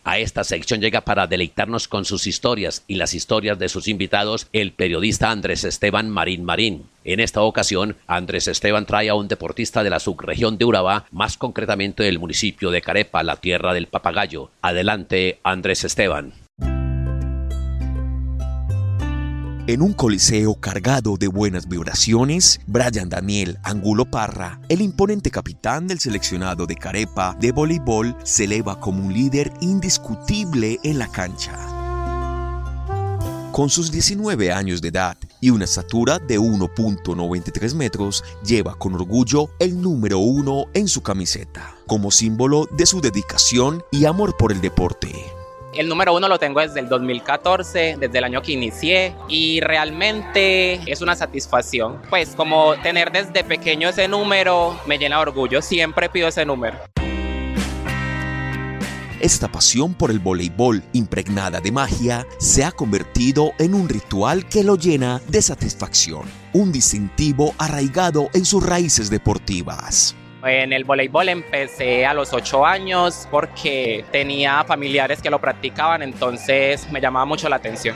A 0.10 0.18
esta 0.18 0.44
sección 0.44 0.82
llega 0.82 1.02
para 1.02 1.28
deleitarnos 1.28 1.88
con 1.88 2.04
sus 2.04 2.26
historias 2.26 2.84
y 2.88 2.96
las 2.96 3.14
historias 3.14 3.60
de 3.60 3.70
sus 3.70 3.88
invitados 3.88 4.48
el 4.54 4.72
periodista 4.72 5.30
Andrés 5.30 5.64
Esteban 5.64 6.10
Marín 6.10 6.44
Marín. 6.44 6.86
En 7.04 7.20
esta 7.20 7.44
ocasión, 7.44 7.96
Andrés 8.08 8.48
Esteban 8.48 8.88
trae 8.88 9.10
a 9.10 9.14
un 9.14 9.28
deportista 9.28 9.84
de 9.84 9.92
la 9.92 10.00
subregión 10.00 10.58
de 10.58 10.66
Urabá, 10.66 11.06
más 11.12 11.38
concretamente 11.38 12.02
del 12.02 12.18
municipio 12.18 12.72
de 12.72 12.82
Carepa, 12.82 13.22
la 13.22 13.36
tierra 13.36 13.72
del 13.76 13.86
papagayo. 13.86 14.50
Adelante, 14.64 15.38
Andrés 15.44 15.84
Esteban. 15.84 16.34
En 19.70 19.84
un 19.84 19.94
coliseo 19.94 20.56
cargado 20.56 21.16
de 21.16 21.28
buenas 21.28 21.68
vibraciones, 21.68 22.60
Brian 22.66 23.08
Daniel 23.08 23.60
Angulo 23.62 24.10
Parra, 24.10 24.60
el 24.68 24.82
imponente 24.82 25.30
capitán 25.30 25.86
del 25.86 26.00
seleccionado 26.00 26.66
de 26.66 26.76
Carepa 26.76 27.38
de 27.40 27.52
voleibol, 27.52 28.16
se 28.24 28.46
eleva 28.46 28.80
como 28.80 29.06
un 29.06 29.14
líder 29.14 29.54
indiscutible 29.62 30.80
en 30.84 30.98
la 30.98 31.08
cancha. 31.12 31.54
Con 33.52 33.70
sus 33.70 33.92
19 33.92 34.52
años 34.52 34.82
de 34.82 34.88
edad 34.88 35.16
y 35.40 35.52
una 35.52 35.66
estatura 35.66 36.18
de 36.18 36.40
1.93 36.40 37.76
metros, 37.76 38.24
lleva 38.44 38.74
con 38.74 38.96
orgullo 38.96 39.52
el 39.60 39.80
número 39.80 40.18
uno 40.18 40.66
en 40.74 40.88
su 40.88 41.04
camiseta, 41.04 41.76
como 41.86 42.10
símbolo 42.10 42.68
de 42.76 42.88
su 42.88 43.02
dedicación 43.02 43.84
y 43.92 44.06
amor 44.06 44.36
por 44.36 44.52
el 44.52 44.62
deporte. 44.62 45.39
El 45.74 45.88
número 45.88 46.16
uno 46.16 46.28
lo 46.28 46.40
tengo 46.40 46.62
desde 46.62 46.80
el 46.80 46.90
2014, 46.90 47.98
desde 48.00 48.18
el 48.18 48.24
año 48.24 48.42
que 48.42 48.54
inicié 48.54 49.16
y 49.28 49.60
realmente 49.60 50.80
es 50.92 51.02
una 51.02 51.16
satisfacción. 51.16 52.02
Pues 52.10 52.30
como 52.30 52.74
tener 52.82 53.12
desde 53.12 53.44
pequeño 53.44 53.90
ese 53.90 54.08
número 54.08 54.80
me 54.88 54.98
llena 54.98 55.18
de 55.18 55.22
orgullo, 55.22 55.62
siempre 55.62 56.10
pido 56.10 56.28
ese 56.28 56.44
número. 56.44 56.78
Esta 59.20 59.52
pasión 59.52 59.94
por 59.94 60.12
el 60.12 60.20
voleibol 60.20 60.82
impregnada 60.94 61.60
de 61.60 61.72
magia 61.72 62.26
se 62.40 62.64
ha 62.64 62.72
convertido 62.72 63.52
en 63.60 63.74
un 63.74 63.90
ritual 63.90 64.48
que 64.48 64.64
lo 64.64 64.76
llena 64.76 65.22
de 65.28 65.42
satisfacción, 65.42 66.24
un 66.54 66.72
distintivo 66.72 67.54
arraigado 67.58 68.30
en 68.34 68.46
sus 68.46 68.66
raíces 68.66 69.10
deportivas. 69.10 70.16
En 70.42 70.72
el 70.72 70.86
voleibol 70.86 71.28
empecé 71.28 72.06
a 72.06 72.14
los 72.14 72.32
8 72.32 72.66
años 72.66 73.28
porque 73.30 74.06
tenía 74.12 74.64
familiares 74.64 75.22
que 75.22 75.30
lo 75.30 75.40
practicaban, 75.40 76.02
entonces 76.02 76.90
me 76.92 77.02
llamaba 77.02 77.26
mucho 77.26 77.50
la 77.50 77.58
atención. 77.58 77.96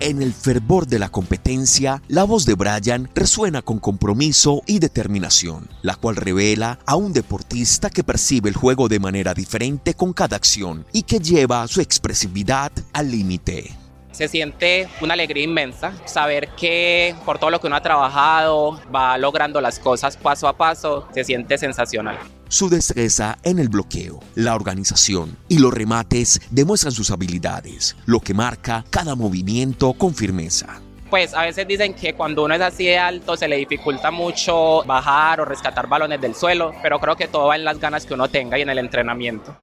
En 0.00 0.22
el 0.22 0.32
fervor 0.32 0.86
de 0.86 0.98
la 0.98 1.08
competencia, 1.08 2.02
la 2.08 2.24
voz 2.24 2.46
de 2.46 2.54
Brian 2.54 3.08
resuena 3.14 3.62
con 3.62 3.78
compromiso 3.78 4.62
y 4.66 4.78
determinación, 4.80 5.68
la 5.82 5.96
cual 5.96 6.16
revela 6.16 6.78
a 6.86 6.96
un 6.96 7.12
deportista 7.12 7.90
que 7.90 8.04
percibe 8.04 8.48
el 8.48 8.56
juego 8.56 8.88
de 8.88 9.00
manera 9.00 9.34
diferente 9.34 9.94
con 9.94 10.12
cada 10.12 10.36
acción 10.36 10.84
y 10.92 11.02
que 11.02 11.18
lleva 11.18 11.66
su 11.68 11.80
expresividad 11.80 12.72
al 12.92 13.10
límite. 13.10 13.77
Se 14.12 14.28
siente 14.28 14.88
una 15.00 15.14
alegría 15.14 15.44
inmensa 15.44 15.92
saber 16.06 16.48
que 16.56 17.14
por 17.24 17.38
todo 17.38 17.50
lo 17.50 17.60
que 17.60 17.66
uno 17.66 17.76
ha 17.76 17.82
trabajado 17.82 18.80
va 18.94 19.16
logrando 19.18 19.60
las 19.60 19.78
cosas 19.78 20.16
paso 20.16 20.48
a 20.48 20.56
paso, 20.56 21.08
se 21.12 21.24
siente 21.24 21.58
sensacional. 21.58 22.18
Su 22.48 22.70
destreza 22.70 23.36
en 23.42 23.58
el 23.58 23.68
bloqueo, 23.68 24.20
la 24.34 24.54
organización 24.54 25.36
y 25.48 25.58
los 25.58 25.72
remates 25.72 26.40
demuestran 26.50 26.92
sus 26.92 27.10
habilidades, 27.10 27.94
lo 28.06 28.20
que 28.20 28.32
marca 28.32 28.84
cada 28.88 29.14
movimiento 29.14 29.92
con 29.92 30.14
firmeza. 30.14 30.80
Pues 31.10 31.34
a 31.34 31.42
veces 31.42 31.66
dicen 31.68 31.94
que 31.94 32.14
cuando 32.14 32.44
uno 32.44 32.54
es 32.54 32.60
así 32.60 32.86
de 32.86 32.98
alto 32.98 33.36
se 33.36 33.48
le 33.48 33.56
dificulta 33.56 34.10
mucho 34.10 34.82
bajar 34.84 35.40
o 35.40 35.44
rescatar 35.44 35.86
balones 35.88 36.20
del 36.20 36.34
suelo, 36.34 36.72
pero 36.82 36.98
creo 37.00 37.16
que 37.16 37.28
todo 37.28 37.48
va 37.48 37.56
en 37.56 37.64
las 37.64 37.78
ganas 37.78 38.04
que 38.04 38.14
uno 38.14 38.28
tenga 38.28 38.58
y 38.58 38.62
en 38.62 38.70
el 38.70 38.78
entrenamiento. 38.78 39.58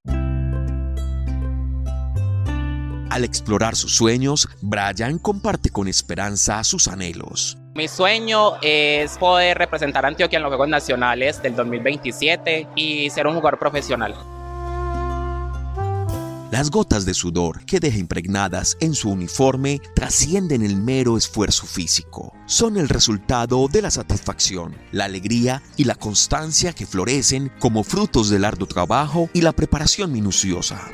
Al 3.15 3.23
explorar 3.23 3.77
sus 3.77 3.95
sueños, 3.95 4.45
Brian 4.59 5.19
comparte 5.19 5.69
con 5.69 5.87
esperanza 5.87 6.61
sus 6.65 6.89
anhelos. 6.89 7.57
Mi 7.73 7.87
sueño 7.87 8.55
es 8.61 9.17
poder 9.17 9.57
representar 9.57 10.03
a 10.03 10.09
Antioquia 10.09 10.35
en 10.35 10.43
los 10.43 10.49
Juegos 10.49 10.67
Nacionales 10.67 11.41
del 11.41 11.55
2027 11.55 12.67
y 12.75 13.09
ser 13.09 13.27
un 13.27 13.35
jugador 13.35 13.57
profesional. 13.57 14.15
Las 16.51 16.69
gotas 16.69 17.05
de 17.05 17.13
sudor 17.13 17.63
que 17.63 17.79
deja 17.79 17.99
impregnadas 17.99 18.75
en 18.81 18.93
su 18.93 19.09
uniforme 19.09 19.79
trascienden 19.95 20.61
el 20.61 20.75
mero 20.75 21.15
esfuerzo 21.15 21.65
físico. 21.65 22.33
Son 22.47 22.75
el 22.75 22.89
resultado 22.89 23.69
de 23.69 23.81
la 23.81 23.91
satisfacción, 23.91 24.75
la 24.91 25.05
alegría 25.05 25.63
y 25.77 25.85
la 25.85 25.95
constancia 25.95 26.73
que 26.73 26.85
florecen 26.85 27.49
como 27.59 27.85
frutos 27.85 28.29
del 28.29 28.43
arduo 28.43 28.67
trabajo 28.67 29.29
y 29.31 29.39
la 29.39 29.53
preparación 29.53 30.11
minuciosa. 30.11 30.91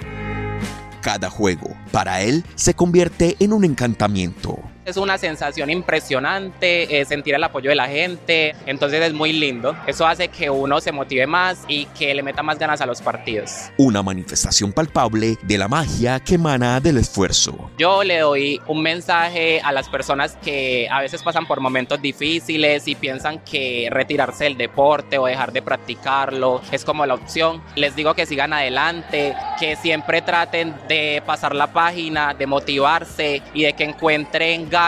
Cada 1.01 1.29
juego, 1.29 1.75
para 1.91 2.21
él, 2.21 2.45
se 2.55 2.75
convierte 2.75 3.35
en 3.39 3.53
un 3.53 3.63
encantamiento. 3.65 4.59
Es 4.91 4.97
una 4.97 5.17
sensación 5.17 5.69
impresionante 5.69 6.99
eh, 6.99 7.05
sentir 7.05 7.33
el 7.33 7.41
apoyo 7.45 7.69
de 7.69 7.77
la 7.77 7.87
gente, 7.87 8.53
entonces 8.65 9.01
es 9.01 9.13
muy 9.13 9.31
lindo. 9.31 9.73
Eso 9.87 10.05
hace 10.05 10.27
que 10.27 10.49
uno 10.49 10.81
se 10.81 10.91
motive 10.91 11.25
más 11.25 11.63
y 11.69 11.85
que 11.97 12.13
le 12.13 12.21
meta 12.21 12.43
más 12.43 12.59
ganas 12.59 12.81
a 12.81 12.85
los 12.85 13.01
partidos. 13.01 13.69
Una 13.77 14.03
manifestación 14.03 14.73
palpable 14.73 15.37
de 15.43 15.57
la 15.57 15.69
magia 15.69 16.19
que 16.19 16.35
emana 16.35 16.81
del 16.81 16.97
esfuerzo. 16.97 17.71
Yo 17.77 18.03
le 18.03 18.19
doy 18.19 18.59
un 18.67 18.81
mensaje 18.81 19.61
a 19.61 19.71
las 19.71 19.87
personas 19.87 20.37
que 20.43 20.89
a 20.91 20.99
veces 20.99 21.23
pasan 21.23 21.45
por 21.45 21.61
momentos 21.61 22.01
difíciles 22.01 22.85
y 22.85 22.95
piensan 22.95 23.39
que 23.45 23.87
retirarse 23.89 24.43
del 24.43 24.57
deporte 24.57 25.17
o 25.17 25.25
dejar 25.25 25.53
de 25.53 25.61
practicarlo 25.61 26.61
es 26.69 26.83
como 26.83 27.05
la 27.05 27.13
opción. 27.13 27.63
Les 27.77 27.95
digo 27.95 28.13
que 28.13 28.25
sigan 28.25 28.51
adelante, 28.51 29.37
que 29.57 29.77
siempre 29.77 30.21
traten 30.21 30.75
de 30.89 31.23
pasar 31.25 31.55
la 31.55 31.71
página, 31.71 32.33
de 32.33 32.45
motivarse 32.45 33.41
y 33.53 33.63
de 33.63 33.71
que 33.71 33.85
encuentren 33.85 34.69
ganas 34.69 34.80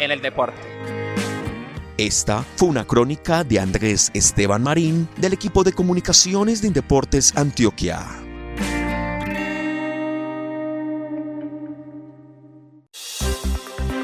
en 0.00 0.10
el 0.10 0.20
deporte. 0.20 0.60
Esta 1.96 2.44
fue 2.56 2.68
una 2.68 2.84
crónica 2.84 3.44
de 3.44 3.60
Andrés 3.60 4.10
Esteban 4.12 4.62
Marín 4.62 5.08
del 5.16 5.32
equipo 5.32 5.62
de 5.62 5.72
comunicaciones 5.72 6.60
de 6.60 6.68
Indeportes 6.68 7.32
Antioquia. 7.36 8.04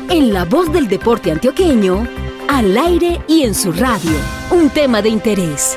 En 0.08 0.32
la 0.32 0.44
voz 0.44 0.72
del 0.72 0.86
deporte 0.88 1.32
antioqueño, 1.32 2.06
al 2.48 2.78
aire 2.78 3.20
y 3.26 3.42
en 3.42 3.54
su 3.54 3.72
radio, 3.72 4.12
un 4.50 4.70
tema 4.70 5.02
de 5.02 5.08
interés. 5.08 5.76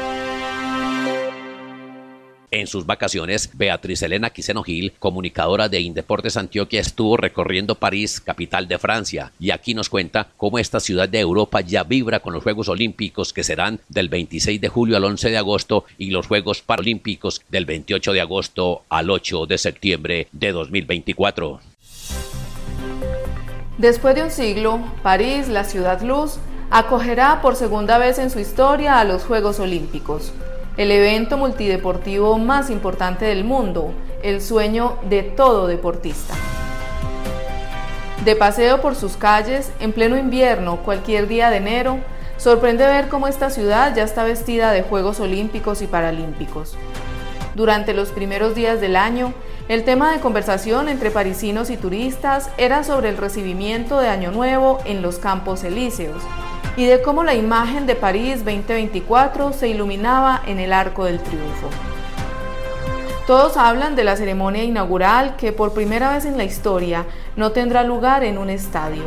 En 2.55 2.67
sus 2.67 2.85
vacaciones, 2.85 3.49
Beatriz 3.51 4.01
Elena 4.01 4.29
Quiseno 4.29 4.63
Gil, 4.63 4.93
comunicadora 4.97 5.67
de 5.67 5.81
Indeportes 5.81 6.37
Antioquia, 6.37 6.79
estuvo 6.79 7.17
recorriendo 7.17 7.75
París, 7.75 8.21
capital 8.21 8.69
de 8.69 8.79
Francia, 8.79 9.33
y 9.41 9.51
aquí 9.51 9.73
nos 9.73 9.89
cuenta 9.89 10.29
cómo 10.37 10.57
esta 10.57 10.79
ciudad 10.79 11.09
de 11.09 11.19
Europa 11.19 11.59
ya 11.59 11.83
vibra 11.83 12.21
con 12.21 12.33
los 12.33 12.43
Juegos 12.43 12.69
Olímpicos 12.69 13.33
que 13.33 13.43
serán 13.43 13.81
del 13.89 14.07
26 14.07 14.61
de 14.61 14.69
julio 14.69 14.95
al 14.95 15.03
11 15.03 15.31
de 15.31 15.37
agosto 15.37 15.83
y 15.97 16.11
los 16.11 16.27
Juegos 16.27 16.61
Paralímpicos 16.61 17.41
del 17.49 17.65
28 17.65 18.13
de 18.13 18.21
agosto 18.21 18.83
al 18.87 19.09
8 19.09 19.47
de 19.47 19.57
septiembre 19.57 20.27
de 20.31 20.53
2024. 20.53 21.59
Después 23.77 24.15
de 24.15 24.23
un 24.23 24.31
siglo, 24.31 24.79
París, 25.03 25.49
la 25.49 25.65
ciudad 25.65 26.01
luz, 26.03 26.37
acogerá 26.71 27.41
por 27.41 27.57
segunda 27.57 27.97
vez 27.97 28.17
en 28.17 28.29
su 28.29 28.39
historia 28.39 29.01
a 29.01 29.03
los 29.03 29.23
Juegos 29.23 29.59
Olímpicos 29.59 30.31
el 30.77 30.91
evento 30.91 31.37
multideportivo 31.37 32.37
más 32.37 32.69
importante 32.69 33.25
del 33.25 33.45
mundo, 33.45 33.93
el 34.23 34.41
sueño 34.41 34.97
de 35.09 35.23
todo 35.23 35.67
deportista. 35.67 36.33
De 38.25 38.35
paseo 38.35 38.81
por 38.81 38.95
sus 38.95 39.15
calles, 39.15 39.71
en 39.79 39.93
pleno 39.93 40.17
invierno, 40.17 40.77
cualquier 40.77 41.27
día 41.27 41.49
de 41.49 41.57
enero, 41.57 41.99
sorprende 42.37 42.85
ver 42.85 43.07
cómo 43.07 43.27
esta 43.27 43.49
ciudad 43.49 43.95
ya 43.95 44.03
está 44.03 44.23
vestida 44.23 44.71
de 44.71 44.81
Juegos 44.81 45.19
Olímpicos 45.19 45.81
y 45.81 45.87
Paralímpicos. 45.87 46.75
Durante 47.53 47.93
los 47.93 48.09
primeros 48.09 48.53
días 48.53 48.81
del 48.81 48.97
año, 48.97 49.33
el 49.69 49.85
tema 49.85 50.11
de 50.11 50.19
conversación 50.19 50.89
entre 50.89 51.09
parisinos 51.09 51.69
y 51.69 51.77
turistas 51.77 52.49
era 52.57 52.83
sobre 52.83 53.09
el 53.09 53.17
recibimiento 53.17 53.99
de 53.99 54.09
Año 54.09 54.31
Nuevo 54.31 54.79
en 54.83 55.01
los 55.01 55.19
Campos 55.19 55.63
Elíseos 55.63 56.21
y 56.77 56.85
de 56.85 57.01
cómo 57.01 57.23
la 57.23 57.35
imagen 57.35 57.85
de 57.85 57.95
París 57.95 58.43
2024 58.43 59.53
se 59.53 59.69
iluminaba 59.69 60.41
en 60.45 60.59
el 60.59 60.73
Arco 60.73 61.05
del 61.05 61.19
Triunfo. 61.19 61.69
Todos 63.27 63.57
hablan 63.57 63.95
de 63.95 64.03
la 64.03 64.17
ceremonia 64.17 64.63
inaugural 64.63 65.35
que 65.35 65.51
por 65.51 65.73
primera 65.73 66.11
vez 66.13 66.25
en 66.25 66.37
la 66.37 66.43
historia 66.43 67.05
no 67.35 67.51
tendrá 67.51 67.83
lugar 67.83 68.23
en 68.23 68.37
un 68.37 68.49
estadio. 68.49 69.03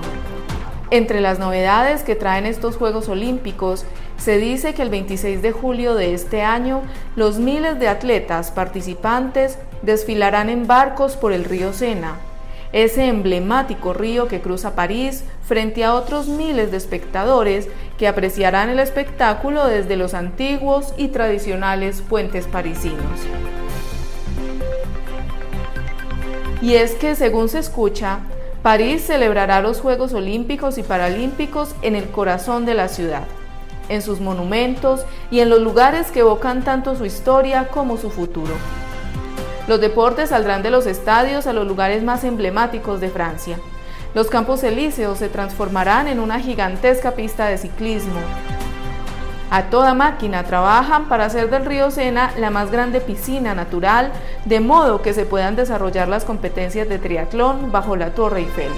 Entre 0.91 1.21
las 1.21 1.39
novedades 1.39 2.03
que 2.03 2.17
traen 2.17 2.47
estos 2.47 2.77
Juegos 2.77 3.09
Olímpicos, 3.09 3.85
se 4.17 4.39
dice 4.39 4.75
que 4.75 4.83
el 4.83 4.91
26 4.91 5.43
de 5.43 5.53
julio 5.53 5.95
de 5.95 6.15
este 6.15 6.43
año 6.43 6.83
los 7.15 7.39
miles 7.39 7.79
de 7.79 7.89
atletas 7.89 8.51
participantes 8.51 9.59
desfilarán 9.83 10.49
en 10.49 10.67
barcos 10.67 11.17
por 11.17 11.33
el 11.33 11.45
río 11.45 11.73
Sena, 11.73 12.17
ese 12.73 13.07
emblemático 13.07 13.93
río 13.93 14.29
que 14.29 14.41
cruza 14.41 14.75
París 14.75 15.25
frente 15.47 15.85
a 15.85 15.95
otros 15.95 16.29
miles 16.29 16.71
de 16.71 16.77
espectadores 16.77 17.69
que 17.97 18.09
apreciarán 18.09 18.69
el 18.69 18.79
espectáculo 18.79 19.67
desde 19.67 19.97
los 19.97 20.15
antiguos 20.15 20.93
y 20.97 21.09
tradicionales 21.09 22.03
puentes 22.03 22.47
parisinos. 22.47 23.21
Y 26.61 26.75
es 26.75 26.95
que, 26.95 27.15
según 27.15 27.49
se 27.49 27.61
escucha, 27.61 28.21
París 28.63 29.05
celebrará 29.07 29.61
los 29.63 29.81
Juegos 29.81 30.13
Olímpicos 30.13 30.77
y 30.77 30.83
Paralímpicos 30.83 31.75
en 31.83 31.95
el 31.95 32.11
corazón 32.11 32.67
de 32.67 32.75
la 32.75 32.89
ciudad, 32.89 33.25
en 33.89 34.03
sus 34.03 34.21
monumentos 34.21 35.07
y 35.31 35.41
en 35.41 35.49
los 35.49 35.61
lugares 35.61 36.11
que 36.11 36.21
evocan 36.21 36.65
tanto 36.65 36.97
su 36.97 37.05
historia 37.05 37.69
como 37.69 37.97
su 37.97 38.11
futuro. 38.11 38.55
Los 39.69 39.81
deportes 39.81 40.31
saldrán 40.31 40.63
de 40.63 40.71
los 40.71 40.87
estadios 40.87 41.47
a 41.47 41.53
los 41.53 41.67
lugares 41.67 42.03
más 42.03 42.25
emblemáticos 42.25 43.01
de 43.01 43.11
Francia. 43.11 43.59
Los 44.15 44.29
campos 44.29 44.65
elíseos 44.65 45.19
se 45.19 45.29
transformarán 45.29 46.09
en 46.09 46.19
una 46.19 46.41
gigantesca 46.41 47.13
pista 47.13 47.47
de 47.47 47.59
ciclismo, 47.59 48.21
a 49.51 49.71
toda 49.71 49.95
máquina 49.95 50.45
trabajan 50.45 51.09
para 51.09 51.25
hacer 51.25 51.49
del 51.49 51.65
río 51.65 51.91
Sena 51.91 52.33
la 52.37 52.51
más 52.51 52.71
grande 52.71 53.01
piscina 53.01 53.55
natural, 53.55 54.13
de 54.45 54.61
modo 54.61 55.01
que 55.01 55.15
se 55.15 55.25
puedan 55.25 55.57
desarrollar 55.57 56.07
las 56.07 56.27
competencias 56.27 56.87
de 56.87 56.99
triatlón 56.99 57.73
bajo 57.73 57.97
la 57.97 58.11
Torre 58.11 58.41
Eiffel. 58.41 58.73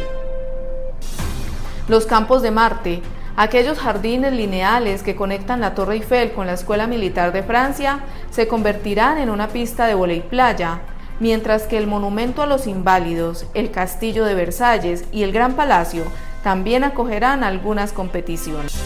Los 1.88 2.06
campos 2.06 2.42
de 2.42 2.52
Marte, 2.52 3.02
aquellos 3.40 3.78
jardines 3.78 4.34
lineales 4.34 5.02
que 5.02 5.16
conectan 5.16 5.62
la 5.62 5.74
Torre 5.74 5.94
Eiffel 5.94 6.32
con 6.32 6.46
la 6.46 6.52
Escuela 6.52 6.86
Militar 6.86 7.32
de 7.32 7.42
Francia, 7.42 8.00
se 8.30 8.46
convertirán 8.46 9.16
en 9.16 9.30
una 9.30 9.48
pista 9.48 9.86
de 9.86 9.94
volei 9.94 10.20
playa, 10.20 10.80
mientras 11.20 11.62
que 11.62 11.78
el 11.78 11.86
Monumento 11.86 12.42
a 12.42 12.46
los 12.46 12.66
Inválidos, 12.66 13.46
el 13.54 13.70
Castillo 13.70 14.26
de 14.26 14.34
Versalles 14.34 15.06
y 15.10 15.22
el 15.22 15.32
Gran 15.32 15.54
Palacio 15.54 16.04
también 16.42 16.84
acogerán 16.84 17.42
algunas 17.42 17.94
competiciones. 17.94 18.78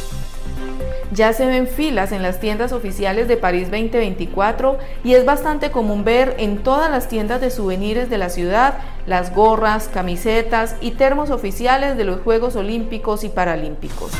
Ya 1.10 1.32
se 1.32 1.46
ven 1.46 1.66
filas 1.66 2.12
en 2.12 2.22
las 2.22 2.38
tiendas 2.38 2.72
oficiales 2.72 3.26
de 3.26 3.36
París 3.36 3.72
2024 3.72 4.78
y 5.02 5.14
es 5.14 5.24
bastante 5.24 5.72
común 5.72 6.04
ver 6.04 6.36
en 6.38 6.58
todas 6.58 6.92
las 6.92 7.08
tiendas 7.08 7.40
de 7.40 7.50
souvenirs 7.50 8.08
de 8.08 8.18
la 8.18 8.28
ciudad 8.28 8.74
las 9.06 9.34
gorras, 9.34 9.88
camisetas 9.88 10.76
y 10.80 10.92
termos 10.92 11.30
oficiales 11.30 11.96
de 11.96 12.04
los 12.04 12.20
Juegos 12.20 12.56
Olímpicos 12.56 13.24
y 13.24 13.28
Paralímpicos. 13.28 14.12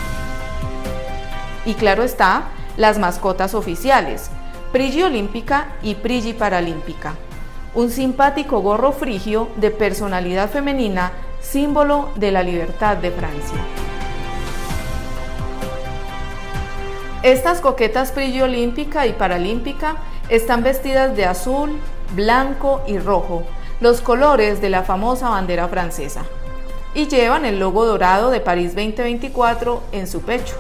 Y 1.67 1.75
claro 1.75 2.03
está, 2.03 2.45
las 2.77 2.99
mascotas 2.99 3.55
oficiales, 3.55 4.31
Prigi 4.73 5.03
Olímpica 5.03 5.69
y 5.83 5.95
Prigi 5.95 6.33
Paralímpica. 6.33 7.15
Un 7.75 7.91
simpático 7.91 8.61
gorro 8.61 8.93
frigio 8.93 9.49
de 9.57 9.71
personalidad 9.71 10.51
femenina, 10.51 11.13
símbolo 11.41 12.11
de 12.17 12.33
la 12.33 12.43
libertad 12.43 12.97
de 12.97 13.11
Francia. 13.11 13.59
Estas 17.23 17.61
coquetas 17.61 18.13
Prigi 18.13 18.43
Olímpica 18.43 19.07
y 19.07 19.13
Paralímpica 19.13 19.97
están 20.29 20.63
vestidas 20.63 21.17
de 21.17 21.25
azul, 21.25 21.79
blanco 22.15 22.83
y 22.87 22.99
rojo, 22.99 23.45
los 23.81 24.01
colores 24.03 24.61
de 24.61 24.71
la 24.71 24.83
famosa 24.83 25.31
bandera 25.31 25.69
francesa, 25.69 26.25
y 26.95 27.09
llevan 27.09 27.45
el 27.45 27.59
logo 27.59 27.87
dorado 27.87 28.31
de 28.31 28.41
París 28.41 28.75
2024 28.75 29.83
en 29.93 30.07
su 30.07 30.21
pecho. 30.21 30.55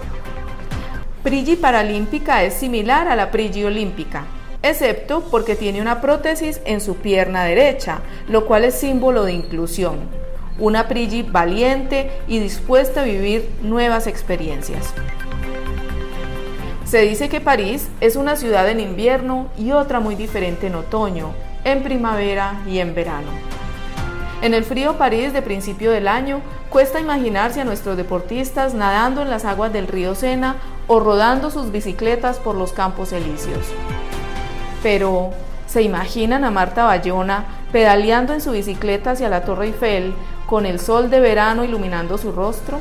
Prigi 1.24 1.56
Paralímpica 1.56 2.42
es 2.42 2.52
similar 2.52 3.08
a 3.08 3.16
la 3.16 3.30
Prigi 3.30 3.64
Olímpica, 3.64 4.26
excepto 4.62 5.22
porque 5.30 5.56
tiene 5.56 5.80
una 5.80 6.02
prótesis 6.02 6.60
en 6.66 6.82
su 6.82 6.96
pierna 6.96 7.44
derecha, 7.44 8.00
lo 8.28 8.44
cual 8.44 8.64
es 8.64 8.74
símbolo 8.74 9.24
de 9.24 9.32
inclusión. 9.32 10.00
Una 10.58 10.86
Prigi 10.86 11.22
valiente 11.22 12.10
y 12.28 12.40
dispuesta 12.40 13.00
a 13.00 13.04
vivir 13.04 13.48
nuevas 13.62 14.06
experiencias. 14.06 14.92
Se 16.84 17.00
dice 17.00 17.30
que 17.30 17.40
París 17.40 17.88
es 18.02 18.16
una 18.16 18.36
ciudad 18.36 18.68
en 18.68 18.78
invierno 18.78 19.48
y 19.56 19.72
otra 19.72 20.00
muy 20.00 20.16
diferente 20.16 20.66
en 20.66 20.74
otoño, 20.74 21.32
en 21.64 21.82
primavera 21.82 22.60
y 22.68 22.80
en 22.80 22.94
verano. 22.94 23.30
En 24.42 24.52
el 24.52 24.62
frío 24.62 24.98
París 24.98 25.32
de 25.32 25.40
principio 25.40 25.90
del 25.90 26.06
año, 26.06 26.42
cuesta 26.68 27.00
imaginarse 27.00 27.62
a 27.62 27.64
nuestros 27.64 27.96
deportistas 27.96 28.74
nadando 28.74 29.22
en 29.22 29.30
las 29.30 29.46
aguas 29.46 29.72
del 29.72 29.86
río 29.88 30.14
Sena 30.14 30.56
o 30.86 31.00
rodando 31.00 31.50
sus 31.50 31.72
bicicletas 31.72 32.38
por 32.38 32.54
los 32.54 32.72
campos 32.72 33.12
elíseos. 33.12 33.66
Pero, 34.82 35.30
¿se 35.66 35.82
imaginan 35.82 36.44
a 36.44 36.50
Marta 36.50 36.84
Bayona 36.84 37.44
pedaleando 37.72 38.32
en 38.32 38.40
su 38.40 38.52
bicicleta 38.52 39.12
hacia 39.12 39.28
la 39.28 39.44
Torre 39.44 39.66
Eiffel 39.66 40.14
con 40.46 40.66
el 40.66 40.78
sol 40.78 41.10
de 41.10 41.20
verano 41.20 41.64
iluminando 41.64 42.18
su 42.18 42.32
rostro? 42.32 42.78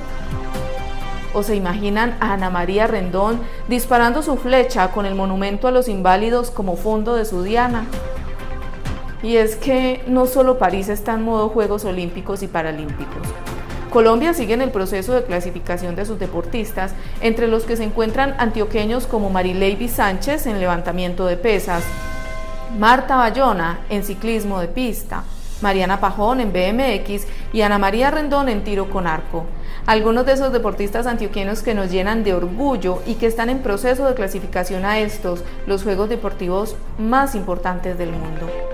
o 1.33 1.43
se 1.43 1.55
imaginan 1.55 2.15
a 2.19 2.33
Ana 2.33 2.49
María 2.49 2.87
Rendón 2.87 3.39
disparando 3.67 4.21
su 4.21 4.37
flecha 4.37 4.91
con 4.91 5.05
el 5.05 5.15
monumento 5.15 5.67
a 5.67 5.71
los 5.71 5.87
inválidos 5.87 6.51
como 6.51 6.75
fondo 6.75 7.15
de 7.15 7.25
su 7.25 7.43
diana. 7.43 7.85
Y 9.21 9.37
es 9.37 9.55
que 9.55 10.03
no 10.05 10.25
solo 10.25 10.57
París 10.57 10.89
está 10.89 11.13
en 11.13 11.23
modo 11.23 11.49
Juegos 11.49 11.85
Olímpicos 11.85 12.43
y 12.43 12.47
Paralímpicos. 12.47 13.27
Colombia 13.93 14.33
sigue 14.33 14.55
en 14.55 14.63
el 14.63 14.71
proceso 14.71 15.13
de 15.13 15.23
clasificación 15.23 15.95
de 15.95 16.07
sus 16.07 16.17
deportistas, 16.17 16.95
entre 17.21 17.47
los 17.47 17.63
que 17.63 17.77
se 17.77 17.83
encuentran 17.83 18.33
antioqueños 18.39 19.05
como 19.05 19.29
Marileiby 19.29 19.87
Sánchez 19.87 20.47
en 20.47 20.59
levantamiento 20.59 21.27
de 21.27 21.37
pesas, 21.37 21.83
Marta 22.79 23.17
Bayona 23.17 23.81
en 23.91 24.03
ciclismo 24.03 24.59
de 24.59 24.67
pista, 24.67 25.25
Mariana 25.61 25.99
Pajón 25.99 26.39
en 26.39 26.51
BMX 26.51 27.27
y 27.53 27.61
Ana 27.61 27.77
María 27.77 28.09
Rendón 28.09 28.49
en 28.49 28.63
tiro 28.63 28.89
con 28.89 29.05
arco. 29.05 29.45
Algunos 29.85 30.25
de 30.25 30.33
esos 30.33 30.51
deportistas 30.51 31.05
antioqueños 31.05 31.61
que 31.61 31.75
nos 31.75 31.91
llenan 31.91 32.23
de 32.23 32.33
orgullo 32.33 33.03
y 33.05 33.13
que 33.13 33.27
están 33.27 33.51
en 33.51 33.59
proceso 33.59 34.07
de 34.07 34.15
clasificación 34.15 34.85
a 34.85 34.97
estos, 34.97 35.43
los 35.67 35.83
Juegos 35.83 36.09
Deportivos 36.09 36.75
más 36.97 37.35
importantes 37.35 37.95
del 37.99 38.09
mundo. 38.09 38.72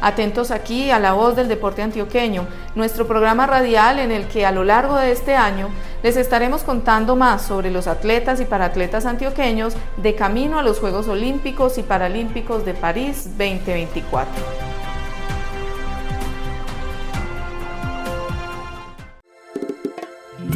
Atentos 0.00 0.52
aquí 0.52 0.92
a 0.92 1.00
la 1.00 1.12
voz 1.12 1.34
del 1.34 1.48
deporte 1.48 1.82
antioqueño, 1.82 2.46
nuestro 2.76 3.08
programa 3.08 3.46
radial 3.46 3.98
en 3.98 4.12
el 4.12 4.28
que 4.28 4.46
a 4.46 4.52
lo 4.52 4.62
largo 4.62 4.96
de 4.96 5.10
este 5.10 5.34
año 5.34 5.70
les 6.04 6.16
estaremos 6.16 6.62
contando 6.62 7.16
más 7.16 7.42
sobre 7.42 7.72
los 7.72 7.88
atletas 7.88 8.40
y 8.40 8.44
paratletas 8.44 9.06
antioqueños 9.06 9.74
de 9.96 10.14
camino 10.14 10.60
a 10.60 10.62
los 10.62 10.78
Juegos 10.78 11.08
Olímpicos 11.08 11.78
y 11.78 11.82
Paralímpicos 11.82 12.64
de 12.64 12.74
París 12.74 13.24
2024. 13.36 14.68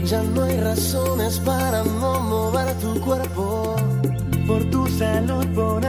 Ya 0.05 0.23
no 0.23 0.45
hay 0.45 0.61
razones 0.61 1.41
para 1.41 1.83
no 1.83 2.21
mover 2.21 2.73
tu 2.79 3.01
cuerpo, 3.01 3.77
por 4.47 4.65
tu 4.71 4.87
salud, 4.87 5.47
por. 5.55 5.83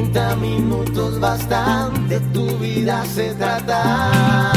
30 0.00 0.36
minutos 0.36 1.20
bastante, 1.20 2.20
tu 2.32 2.46
vida 2.58 3.04
se 3.04 3.34
trata. 3.34 4.50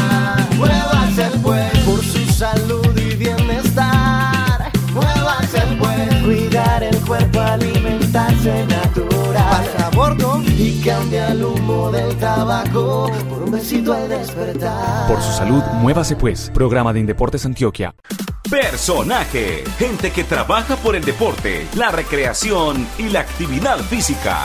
Muévase 0.58 1.30
pues 1.42 1.80
por 1.80 2.02
su 2.02 2.26
salud 2.32 2.98
y 2.98 3.16
bienestar. 3.16 4.72
Muévase 4.94 5.62
pues, 5.80 6.16
cuidar 6.24 6.84
el 6.84 6.98
cuerpo, 7.02 7.42
alimentarse 7.42 8.66
natural. 8.68 9.34
Pasa 9.34 9.88
a 9.88 9.90
bordo 9.90 10.42
y 10.46 10.82
cambia 10.82 11.32
el 11.32 11.44
humo 11.44 11.92
del 11.92 12.16
tabaco 12.18 13.12
por 13.28 13.44
un 13.44 13.52
besito 13.52 13.94
al 13.94 14.08
despertar. 14.08 15.08
Por 15.10 15.22
su 15.22 15.34
salud, 15.34 15.62
muévase 15.82 16.16
pues. 16.16 16.52
Programa 16.54 16.94
de 16.94 17.02
Indeportes 17.02 17.46
Antioquia. 17.46 17.94
Personaje, 18.50 19.64
gente 19.78 20.12
que 20.12 20.24
trabaja 20.24 20.78
por 20.78 20.96
el 20.96 21.04
deporte, 21.04 21.68
la 21.76 21.92
recreación 21.92 22.88
y 22.98 23.10
la 23.10 23.22
actividad 23.22 23.80
física. 23.80 24.38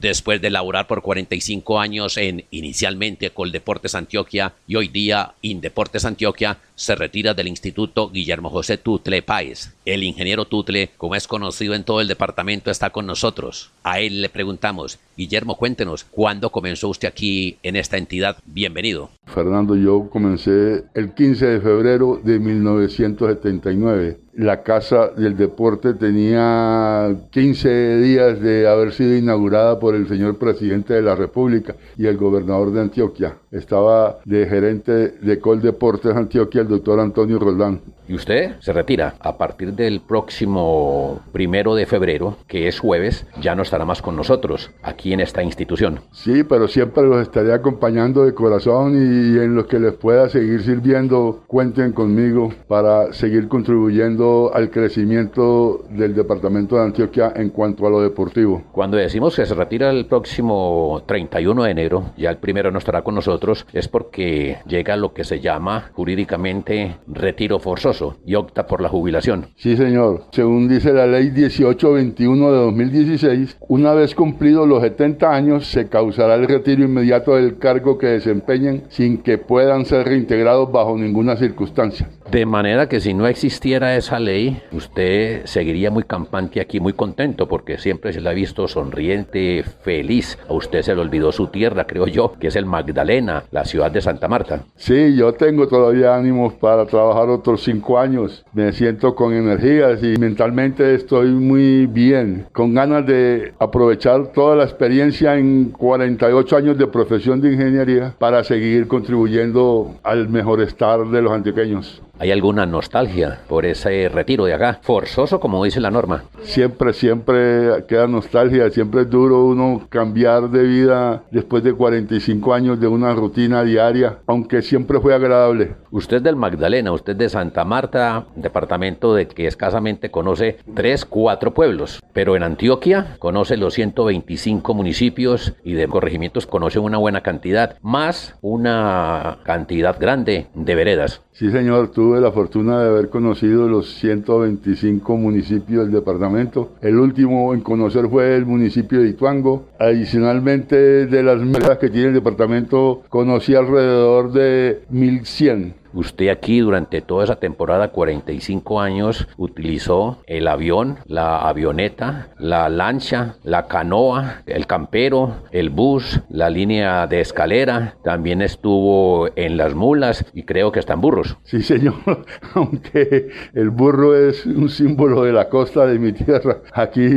Después 0.00 0.40
de 0.40 0.48
laborar 0.48 0.86
por 0.86 1.02
45 1.02 1.78
años 1.78 2.16
en 2.16 2.46
inicialmente 2.50 3.28
Coldeportes 3.32 3.94
Antioquia 3.94 4.54
y 4.66 4.76
hoy 4.76 4.88
día 4.88 5.34
Indeportes 5.42 6.06
Antioquia, 6.06 6.56
se 6.80 6.94
retira 6.94 7.34
del 7.34 7.48
Instituto 7.48 8.08
Guillermo 8.08 8.48
José 8.48 8.78
Tutle 8.78 9.20
Páez. 9.20 9.74
El 9.84 10.02
ingeniero 10.02 10.46
Tutle, 10.46 10.88
como 10.96 11.14
es 11.14 11.28
conocido 11.28 11.74
en 11.74 11.84
todo 11.84 12.00
el 12.00 12.08
departamento, 12.08 12.70
está 12.70 12.88
con 12.88 13.04
nosotros. 13.04 13.70
A 13.82 14.00
él 14.00 14.22
le 14.22 14.30
preguntamos, 14.30 14.98
Guillermo, 15.14 15.58
cuéntenos, 15.58 16.04
¿cuándo 16.04 16.48
comenzó 16.48 16.88
usted 16.88 17.08
aquí 17.08 17.58
en 17.62 17.76
esta 17.76 17.98
entidad? 17.98 18.38
Bienvenido. 18.46 19.10
Fernando, 19.26 19.76
yo 19.76 20.08
comencé 20.08 20.84
el 20.94 21.12
15 21.12 21.46
de 21.46 21.60
febrero 21.60 22.18
de 22.24 22.38
1979 22.38 24.16
la 24.40 24.62
Casa 24.62 25.08
del 25.08 25.36
Deporte 25.36 25.94
tenía 25.94 27.14
15 27.30 27.98
días 27.98 28.40
de 28.40 28.66
haber 28.66 28.92
sido 28.92 29.14
inaugurada 29.14 29.78
por 29.78 29.94
el 29.94 30.08
señor 30.08 30.38
presidente 30.38 30.94
de 30.94 31.02
la 31.02 31.14
República 31.14 31.76
y 31.98 32.06
el 32.06 32.16
gobernador 32.16 32.72
de 32.72 32.80
Antioquia. 32.80 33.36
Estaba 33.50 34.20
de 34.24 34.46
gerente 34.46 34.92
de 34.92 35.38
Coldeportes 35.40 36.16
Antioquia 36.16 36.62
el 36.62 36.68
doctor 36.70 37.00
Antonio 37.00 37.38
Roldán. 37.38 37.80
Y 38.10 38.14
usted 38.14 38.56
se 38.58 38.72
retira 38.72 39.14
a 39.20 39.38
partir 39.38 39.74
del 39.74 40.00
próximo 40.00 41.20
primero 41.30 41.76
de 41.76 41.86
febrero, 41.86 42.38
que 42.48 42.66
es 42.66 42.80
jueves, 42.80 43.24
ya 43.40 43.54
no 43.54 43.62
estará 43.62 43.84
más 43.84 44.02
con 44.02 44.16
nosotros 44.16 44.72
aquí 44.82 45.12
en 45.12 45.20
esta 45.20 45.44
institución. 45.44 46.00
Sí, 46.10 46.42
pero 46.42 46.66
siempre 46.66 47.04
los 47.04 47.22
estaré 47.22 47.52
acompañando 47.52 48.24
de 48.24 48.34
corazón 48.34 48.94
y 48.94 49.38
en 49.38 49.54
los 49.54 49.66
que 49.66 49.78
les 49.78 49.92
pueda 49.92 50.28
seguir 50.28 50.60
sirviendo, 50.60 51.44
cuenten 51.46 51.92
conmigo 51.92 52.52
para 52.66 53.12
seguir 53.12 53.46
contribuyendo 53.46 54.50
al 54.52 54.70
crecimiento 54.70 55.84
del 55.90 56.12
departamento 56.12 56.74
de 56.74 56.82
Antioquia 56.86 57.32
en 57.36 57.50
cuanto 57.50 57.86
a 57.86 57.90
lo 57.90 58.00
deportivo. 58.00 58.64
Cuando 58.72 58.96
decimos 58.96 59.36
que 59.36 59.46
se 59.46 59.54
retira 59.54 59.88
el 59.90 60.06
próximo 60.06 61.04
31 61.06 61.62
de 61.62 61.70
enero, 61.70 62.10
ya 62.16 62.30
el 62.30 62.38
primero 62.38 62.72
no 62.72 62.78
estará 62.78 63.02
con 63.02 63.14
nosotros, 63.14 63.66
es 63.72 63.86
porque 63.86 64.58
llega 64.66 64.96
lo 64.96 65.12
que 65.14 65.22
se 65.22 65.38
llama 65.38 65.92
jurídicamente 65.94 66.96
retiro 67.06 67.60
forzoso 67.60 67.99
y 68.24 68.34
opta 68.34 68.66
por 68.66 68.80
la 68.80 68.88
jubilación. 68.88 69.46
Sí, 69.56 69.76
señor. 69.76 70.24
Según 70.32 70.68
dice 70.68 70.92
la 70.92 71.06
ley 71.06 71.30
1821 71.30 72.52
de 72.52 72.58
2016, 72.58 73.56
una 73.68 73.94
vez 73.94 74.14
cumplidos 74.14 74.66
los 74.66 74.82
70 74.82 75.34
años, 75.34 75.66
se 75.66 75.88
causará 75.88 76.34
el 76.34 76.46
retiro 76.46 76.84
inmediato 76.84 77.36
del 77.36 77.58
cargo 77.58 77.98
que 77.98 78.06
desempeñen 78.06 78.84
sin 78.88 79.18
que 79.18 79.38
puedan 79.38 79.84
ser 79.84 80.06
reintegrados 80.06 80.70
bajo 80.70 80.96
ninguna 80.96 81.36
circunstancia. 81.36 82.08
De 82.30 82.46
manera 82.46 82.88
que 82.88 83.00
si 83.00 83.12
no 83.12 83.26
existiera 83.26 83.96
esa 83.96 84.20
ley, 84.20 84.62
usted 84.72 85.46
seguiría 85.46 85.90
muy 85.90 86.04
campante 86.04 86.60
aquí, 86.60 86.78
muy 86.78 86.92
contento, 86.92 87.48
porque 87.48 87.78
siempre 87.78 88.12
se 88.12 88.20
le 88.20 88.28
ha 88.28 88.32
visto 88.32 88.68
sonriente, 88.68 89.64
feliz. 89.82 90.38
A 90.48 90.52
usted 90.52 90.82
se 90.82 90.94
le 90.94 91.00
olvidó 91.00 91.32
su 91.32 91.48
tierra, 91.48 91.86
creo 91.86 92.06
yo, 92.06 92.32
que 92.38 92.46
es 92.48 92.56
el 92.56 92.66
Magdalena, 92.66 93.44
la 93.50 93.64
ciudad 93.64 93.90
de 93.90 94.00
Santa 94.00 94.28
Marta. 94.28 94.64
Sí, 94.76 95.16
yo 95.16 95.32
tengo 95.34 95.66
todavía 95.66 96.14
ánimos 96.14 96.54
para 96.54 96.86
trabajar 96.86 97.28
otros 97.30 97.64
cinco 97.64 97.89
años. 97.98 98.44
Me 98.52 98.72
siento 98.72 99.14
con 99.14 99.32
energías 99.32 100.02
y 100.02 100.16
mentalmente 100.18 100.94
estoy 100.94 101.30
muy 101.30 101.86
bien, 101.86 102.46
con 102.52 102.74
ganas 102.74 103.06
de 103.06 103.52
aprovechar 103.58 104.28
toda 104.32 104.56
la 104.56 104.64
experiencia 104.64 105.36
en 105.36 105.70
48 105.70 106.56
años 106.56 106.78
de 106.78 106.86
profesión 106.86 107.40
de 107.40 107.52
ingeniería 107.52 108.14
para 108.18 108.44
seguir 108.44 108.86
contribuyendo 108.88 109.94
al 110.02 110.28
mejor 110.28 110.60
estar 110.60 111.06
de 111.06 111.22
los 111.22 111.32
antioqueños. 111.32 112.02
¿Hay 112.20 112.30
alguna 112.32 112.66
nostalgia 112.66 113.38
por 113.48 113.64
ese 113.64 114.10
retiro 114.10 114.44
de 114.44 114.52
acá? 114.52 114.80
Forzoso, 114.82 115.40
como 115.40 115.64
dice 115.64 115.80
la 115.80 115.90
norma. 115.90 116.24
Siempre, 116.42 116.92
siempre 116.92 117.86
queda 117.88 118.06
nostalgia. 118.06 118.68
Siempre 118.68 119.00
es 119.00 119.10
duro 119.10 119.46
uno 119.46 119.86
cambiar 119.88 120.50
de 120.50 120.64
vida 120.64 121.22
después 121.30 121.64
de 121.64 121.72
45 121.72 122.52
años 122.52 122.78
de 122.78 122.88
una 122.88 123.14
rutina 123.14 123.64
diaria, 123.64 124.18
aunque 124.26 124.60
siempre 124.60 125.00
fue 125.00 125.14
agradable. 125.14 125.76
Usted 125.90 126.20
del 126.20 126.36
Magdalena, 126.36 126.92
usted 126.92 127.16
de 127.16 127.30
Santa 127.30 127.64
Marta, 127.64 128.26
departamento 128.36 129.14
de 129.14 129.26
que 129.26 129.46
escasamente 129.46 130.10
conoce 130.10 130.58
tres, 130.74 131.06
cuatro 131.06 131.54
pueblos, 131.54 132.02
pero 132.12 132.36
en 132.36 132.42
Antioquia 132.42 133.16
conoce 133.18 133.56
los 133.56 133.72
125 133.72 134.74
municipios 134.74 135.54
y 135.64 135.72
de 135.72 135.88
corregimientos 135.88 136.46
conoce 136.46 136.80
una 136.80 136.98
buena 136.98 137.22
cantidad, 137.22 137.78
más 137.80 138.36
una 138.42 139.38
cantidad 139.44 139.98
grande 139.98 140.48
de 140.52 140.74
veredas. 140.74 141.22
Sí, 141.32 141.50
señor, 141.50 141.90
tuve 142.10 142.20
la 142.20 142.32
fortuna 142.32 142.80
de 142.82 142.88
haber 142.88 143.08
conocido 143.08 143.68
los 143.68 143.94
125 144.00 145.16
municipios 145.16 145.84
del 145.84 145.92
departamento. 145.92 146.72
El 146.80 146.98
último 146.98 147.54
en 147.54 147.60
conocer 147.60 148.08
fue 148.08 148.34
el 148.34 148.46
municipio 148.46 149.00
de 149.00 149.10
Ituango. 149.10 149.66
Adicionalmente, 149.78 151.06
de 151.06 151.22
las 151.22 151.40
metas 151.40 151.78
que 151.78 151.88
tiene 151.88 152.08
el 152.08 152.14
departamento, 152.14 153.02
conocí 153.08 153.54
alrededor 153.54 154.32
de 154.32 154.80
1100. 154.90 155.79
Usted 155.92 156.28
aquí 156.28 156.60
durante 156.60 157.00
toda 157.00 157.24
esa 157.24 157.36
temporada, 157.36 157.88
45 157.88 158.80
años, 158.80 159.28
utilizó 159.36 160.18
el 160.26 160.46
avión, 160.48 160.98
la 161.06 161.48
avioneta, 161.48 162.28
la 162.38 162.68
lancha, 162.68 163.36
la 163.42 163.66
canoa, 163.66 164.42
el 164.46 164.66
campero, 164.66 165.36
el 165.50 165.70
bus, 165.70 166.20
la 166.28 166.50
línea 166.50 167.06
de 167.06 167.20
escalera, 167.20 167.96
también 168.04 168.42
estuvo 168.42 169.28
en 169.36 169.56
las 169.56 169.74
mulas 169.74 170.24
y 170.32 170.44
creo 170.44 170.72
que 170.72 170.80
está 170.80 170.94
en 170.94 171.00
burros. 171.00 171.36
Sí, 171.42 171.62
señor, 171.62 171.94
aunque 172.54 173.30
el 173.54 173.70
burro 173.70 174.16
es 174.16 174.46
un 174.46 174.68
símbolo 174.68 175.24
de 175.24 175.32
la 175.32 175.48
costa 175.48 175.86
de 175.86 175.98
mi 175.98 176.12
tierra. 176.12 176.58
Aquí 176.72 177.08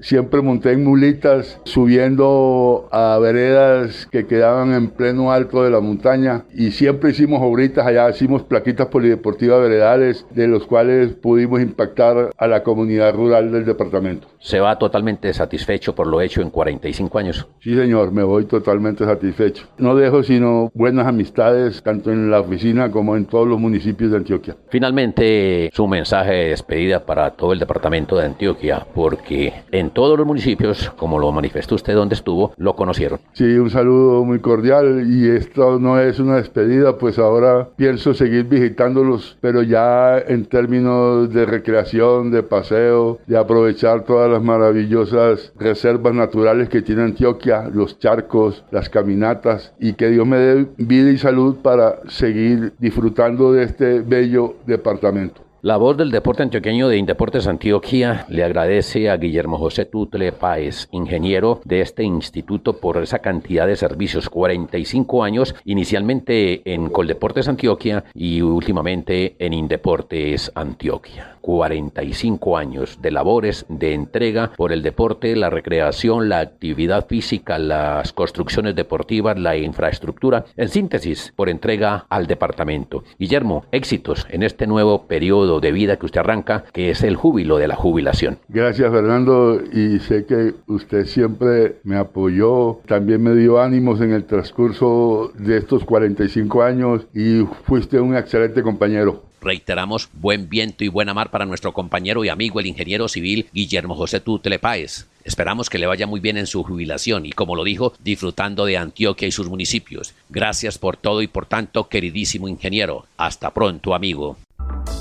siempre 0.00 0.40
monté 0.40 0.72
en 0.72 0.84
mulitas 0.84 1.60
subiendo 1.64 2.88
a 2.92 3.18
veredas 3.18 4.06
que 4.10 4.26
quedaban 4.26 4.72
en 4.72 4.90
pleno 4.90 5.32
alto 5.32 5.62
de 5.62 5.70
la 5.70 5.80
montaña 5.80 6.44
y 6.54 6.70
siempre 6.70 7.10
hicimos 7.10 7.40
obritas 7.42 7.86
allá 7.86 8.12
hicimos 8.22 8.44
plaquitas 8.44 8.86
polideportivas 8.86 9.60
veredales 9.60 10.24
de 10.30 10.46
los 10.46 10.64
cuales 10.64 11.12
pudimos 11.12 11.60
impactar 11.60 12.30
a 12.36 12.46
la 12.46 12.62
comunidad 12.62 13.12
rural 13.12 13.50
del 13.50 13.64
departamento. 13.64 14.28
¿Se 14.38 14.60
va 14.60 14.78
totalmente 14.78 15.32
satisfecho 15.34 15.92
por 15.92 16.06
lo 16.06 16.20
hecho 16.20 16.40
en 16.40 16.50
45 16.50 17.18
años? 17.18 17.48
Sí, 17.58 17.74
señor, 17.74 18.12
me 18.12 18.22
voy 18.22 18.44
totalmente 18.44 19.04
satisfecho. 19.04 19.66
No 19.78 19.96
dejo 19.96 20.22
sino 20.22 20.70
buenas 20.72 21.08
amistades 21.08 21.82
tanto 21.82 22.12
en 22.12 22.30
la 22.30 22.38
oficina 22.38 22.92
como 22.92 23.16
en 23.16 23.24
todos 23.24 23.48
los 23.48 23.58
municipios 23.58 24.12
de 24.12 24.18
Antioquia. 24.18 24.56
Finalmente, 24.68 25.70
su 25.72 25.88
mensaje 25.88 26.32
de 26.32 26.48
despedida 26.50 27.04
para 27.04 27.30
todo 27.32 27.52
el 27.52 27.58
departamento 27.58 28.16
de 28.16 28.26
Antioquia, 28.26 28.86
porque 28.94 29.52
en 29.72 29.90
todos 29.90 30.16
los 30.16 30.28
municipios, 30.28 30.90
como 30.96 31.18
lo 31.18 31.32
manifestó 31.32 31.74
usted 31.74 31.94
donde 31.94 32.14
estuvo, 32.14 32.52
lo 32.56 32.76
conocieron. 32.76 33.18
Sí, 33.32 33.44
un 33.58 33.70
saludo 33.70 34.24
muy 34.24 34.38
cordial 34.38 35.08
y 35.10 35.28
esto 35.28 35.80
no 35.80 35.98
es 35.98 36.20
una 36.20 36.36
despedida, 36.36 36.98
pues 36.98 37.18
ahora 37.18 37.68
pienso 37.74 38.11
seguir 38.14 38.44
visitándolos, 38.44 39.36
pero 39.40 39.62
ya 39.62 40.18
en 40.18 40.44
términos 40.46 41.32
de 41.32 41.46
recreación, 41.46 42.30
de 42.30 42.42
paseo, 42.42 43.18
de 43.26 43.36
aprovechar 43.36 44.04
todas 44.04 44.30
las 44.30 44.42
maravillosas 44.42 45.52
reservas 45.58 46.14
naturales 46.14 46.68
que 46.68 46.82
tiene 46.82 47.02
Antioquia, 47.02 47.68
los 47.72 47.98
charcos, 47.98 48.64
las 48.70 48.88
caminatas, 48.88 49.72
y 49.78 49.94
que 49.94 50.08
Dios 50.08 50.26
me 50.26 50.38
dé 50.38 50.66
vida 50.76 51.10
y 51.10 51.18
salud 51.18 51.56
para 51.62 51.96
seguir 52.08 52.72
disfrutando 52.78 53.52
de 53.52 53.64
este 53.64 54.00
bello 54.00 54.56
departamento. 54.66 55.41
La 55.64 55.76
voz 55.76 55.96
del 55.96 56.10
deporte 56.10 56.42
antioqueño 56.42 56.88
de 56.88 56.96
Indeportes 56.96 57.46
Antioquia 57.46 58.26
le 58.28 58.42
agradece 58.42 59.08
a 59.08 59.16
Guillermo 59.16 59.58
José 59.58 59.84
Tutle 59.84 60.32
Páez, 60.32 60.88
ingeniero 60.90 61.60
de 61.64 61.82
este 61.82 62.02
instituto, 62.02 62.78
por 62.78 63.00
esa 63.00 63.20
cantidad 63.20 63.68
de 63.68 63.76
servicios, 63.76 64.28
45 64.28 65.22
años, 65.22 65.54
inicialmente 65.64 66.62
en 66.64 66.88
Coldeportes 66.88 67.46
Antioquia 67.46 68.02
y 68.12 68.40
últimamente 68.42 69.36
en 69.38 69.52
Indeportes 69.52 70.50
Antioquia. 70.56 71.36
45 71.42 72.56
años 72.56 72.98
de 73.02 73.10
labores 73.10 73.66
de 73.68 73.92
entrega 73.92 74.52
por 74.56 74.72
el 74.72 74.82
deporte, 74.82 75.36
la 75.36 75.50
recreación, 75.50 76.30
la 76.30 76.38
actividad 76.38 77.06
física, 77.06 77.58
las 77.58 78.14
construcciones 78.14 78.74
deportivas, 78.74 79.38
la 79.38 79.56
infraestructura, 79.56 80.46
en 80.56 80.68
síntesis, 80.68 81.32
por 81.36 81.50
entrega 81.50 82.06
al 82.08 82.26
departamento. 82.26 83.04
Guillermo, 83.18 83.66
éxitos 83.72 84.26
en 84.30 84.42
este 84.42 84.66
nuevo 84.66 85.06
periodo 85.06 85.60
de 85.60 85.72
vida 85.72 85.98
que 85.98 86.06
usted 86.06 86.20
arranca, 86.20 86.64
que 86.72 86.90
es 86.90 87.02
el 87.02 87.16
júbilo 87.16 87.58
de 87.58 87.68
la 87.68 87.76
jubilación. 87.76 88.38
Gracias 88.48 88.90
Fernando 88.90 89.60
y 89.72 89.98
sé 89.98 90.24
que 90.24 90.54
usted 90.66 91.04
siempre 91.06 91.76
me 91.82 91.96
apoyó, 91.96 92.80
también 92.86 93.22
me 93.22 93.34
dio 93.34 93.60
ánimos 93.60 94.00
en 94.00 94.12
el 94.12 94.24
transcurso 94.24 95.32
de 95.38 95.58
estos 95.58 95.84
45 95.84 96.62
años 96.62 97.06
y 97.12 97.44
fuiste 97.64 98.00
un 98.00 98.16
excelente 98.16 98.62
compañero. 98.62 99.31
Reiteramos 99.42 100.08
buen 100.12 100.48
viento 100.48 100.84
y 100.84 100.88
buena 100.88 101.14
mar 101.14 101.30
para 101.30 101.46
nuestro 101.46 101.72
compañero 101.72 102.24
y 102.24 102.28
amigo 102.28 102.60
el 102.60 102.66
ingeniero 102.66 103.08
civil 103.08 103.48
Guillermo 103.52 103.96
José 103.96 104.20
Tutle 104.20 104.60
Páez. 104.60 105.08
Esperamos 105.24 105.68
que 105.68 105.78
le 105.78 105.86
vaya 105.86 106.06
muy 106.06 106.20
bien 106.20 106.36
en 106.36 106.46
su 106.46 106.62
jubilación 106.62 107.26
y, 107.26 107.32
como 107.32 107.56
lo 107.56 107.64
dijo, 107.64 107.92
disfrutando 108.00 108.64
de 108.64 108.76
Antioquia 108.76 109.26
y 109.26 109.32
sus 109.32 109.48
municipios. 109.48 110.14
Gracias 110.28 110.78
por 110.78 110.96
todo 110.96 111.22
y 111.22 111.26
por 111.26 111.46
tanto, 111.46 111.88
queridísimo 111.88 112.48
ingeniero. 112.48 113.06
Hasta 113.16 113.52
pronto, 113.52 113.94
amigo. 113.94 114.36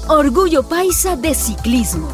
Orgullo 0.07 0.67
Paisa 0.67 1.15
de 1.15 1.33
Ciclismo. 1.35 2.09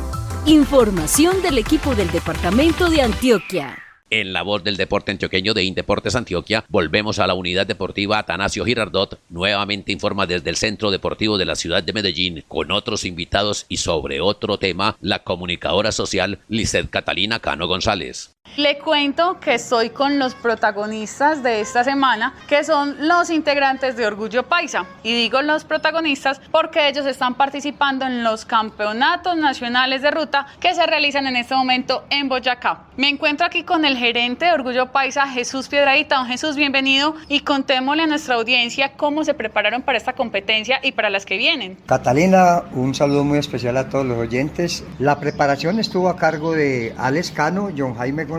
Información 0.46 1.42
del 1.42 1.58
equipo 1.58 1.96
del 1.96 2.12
Departamento 2.12 2.90
de 2.90 3.02
Antioquia. 3.02 3.87
En 4.10 4.32
la 4.32 4.42
voz 4.42 4.64
del 4.64 4.78
deporte 4.78 5.12
antioqueño 5.12 5.54
de 5.54 5.66
Indeportes 5.66 6.16
Antioquia, 6.16 6.64
volvemos 6.70 7.20
a 7.20 7.28
la 7.28 7.34
unidad 7.34 7.68
deportiva 7.68 8.20
Atanasio 8.20 8.64
Girardot, 8.64 9.20
nuevamente 9.30 9.92
informa 9.92 10.26
desde 10.26 10.50
el 10.50 10.56
Centro 10.56 10.92
Deportivo 10.92 11.38
de 11.38 11.46
la 11.46 11.58
ciudad 11.58 11.84
de 11.84 11.92
Medellín, 11.92 12.44
con 12.48 12.72
otros 12.72 13.04
invitados 13.04 13.66
y 13.68 13.78
sobre 13.78 14.22
otro 14.22 14.58
tema, 14.58 14.96
la 15.02 15.20
comunicadora 15.20 15.92
social 15.92 16.40
Lizeth 16.48 16.90
Catalina 16.90 17.40
Cano 17.40 17.68
González. 17.68 18.37
Le 18.56 18.80
cuento 18.80 19.40
que 19.40 19.56
estoy 19.56 19.92
con 19.92 20.18
los 20.18 20.34
protagonistas 20.34 21.44
de 21.44 21.62
esta 21.62 21.84
semana, 21.84 22.34
que 22.48 22.64
son 22.64 23.08
los 23.08 23.30
integrantes 23.30 23.96
de 23.96 24.08
Orgullo 24.08 24.44
Paisa. 24.44 24.86
Y 25.04 25.14
digo 25.14 25.42
los 25.42 25.64
protagonistas 25.64 26.42
porque 26.50 26.88
ellos 26.88 27.06
están 27.06 27.36
participando 27.36 28.06
en 28.06 28.24
los 28.24 28.46
campeonatos 28.46 29.38
nacionales 29.38 30.02
de 30.02 30.10
ruta 30.10 30.48
que 30.60 30.74
se 30.74 30.88
realizan 30.88 31.28
en 31.28 31.36
este 31.36 31.56
momento 31.56 32.06
en 32.10 32.30
Boyacá. 32.30 32.86
Me 32.98 33.10
encuentro 33.10 33.46
aquí 33.46 33.62
con 33.62 33.86
el 33.86 33.96
gerente 33.96 34.46
de 34.46 34.54
Orgullo 34.54 34.92
Paisa, 34.92 35.28
Jesús 35.28 35.68
Piedradita. 35.68 36.18
Don 36.18 36.26
Jesús, 36.26 36.56
bienvenido 36.56 37.14
y 37.28 37.42
contémosle 37.42 38.04
a 38.04 38.08
nuestra 38.08 38.36
audiencia 38.36 38.94
cómo 38.94 39.24
se 39.24 39.36
prepararon 39.36 39.84
para 39.84 40.00
esta 40.00 40.14
competencia 40.14 40.80
y 40.82 40.94
para 40.94 41.12
las 41.12 41.26
que 41.26 41.38
vienen. 41.38 41.78
Catalina, 41.86 42.64
un 42.72 42.96
saludo 42.96 43.24
muy 43.24 43.38
especial 43.38 43.78
a 43.78 43.88
todos 43.90 44.06
los 44.06 44.18
oyentes. 44.18 44.84
La 44.98 45.20
preparación 45.20 45.80
estuvo 45.80 46.10
a 46.10 46.18
cargo 46.18 46.54
de 46.54 46.96
Alex 46.98 47.30
Cano, 47.32 47.70
John 47.78 47.94
Jaime 47.96 48.26
González, 48.26 48.37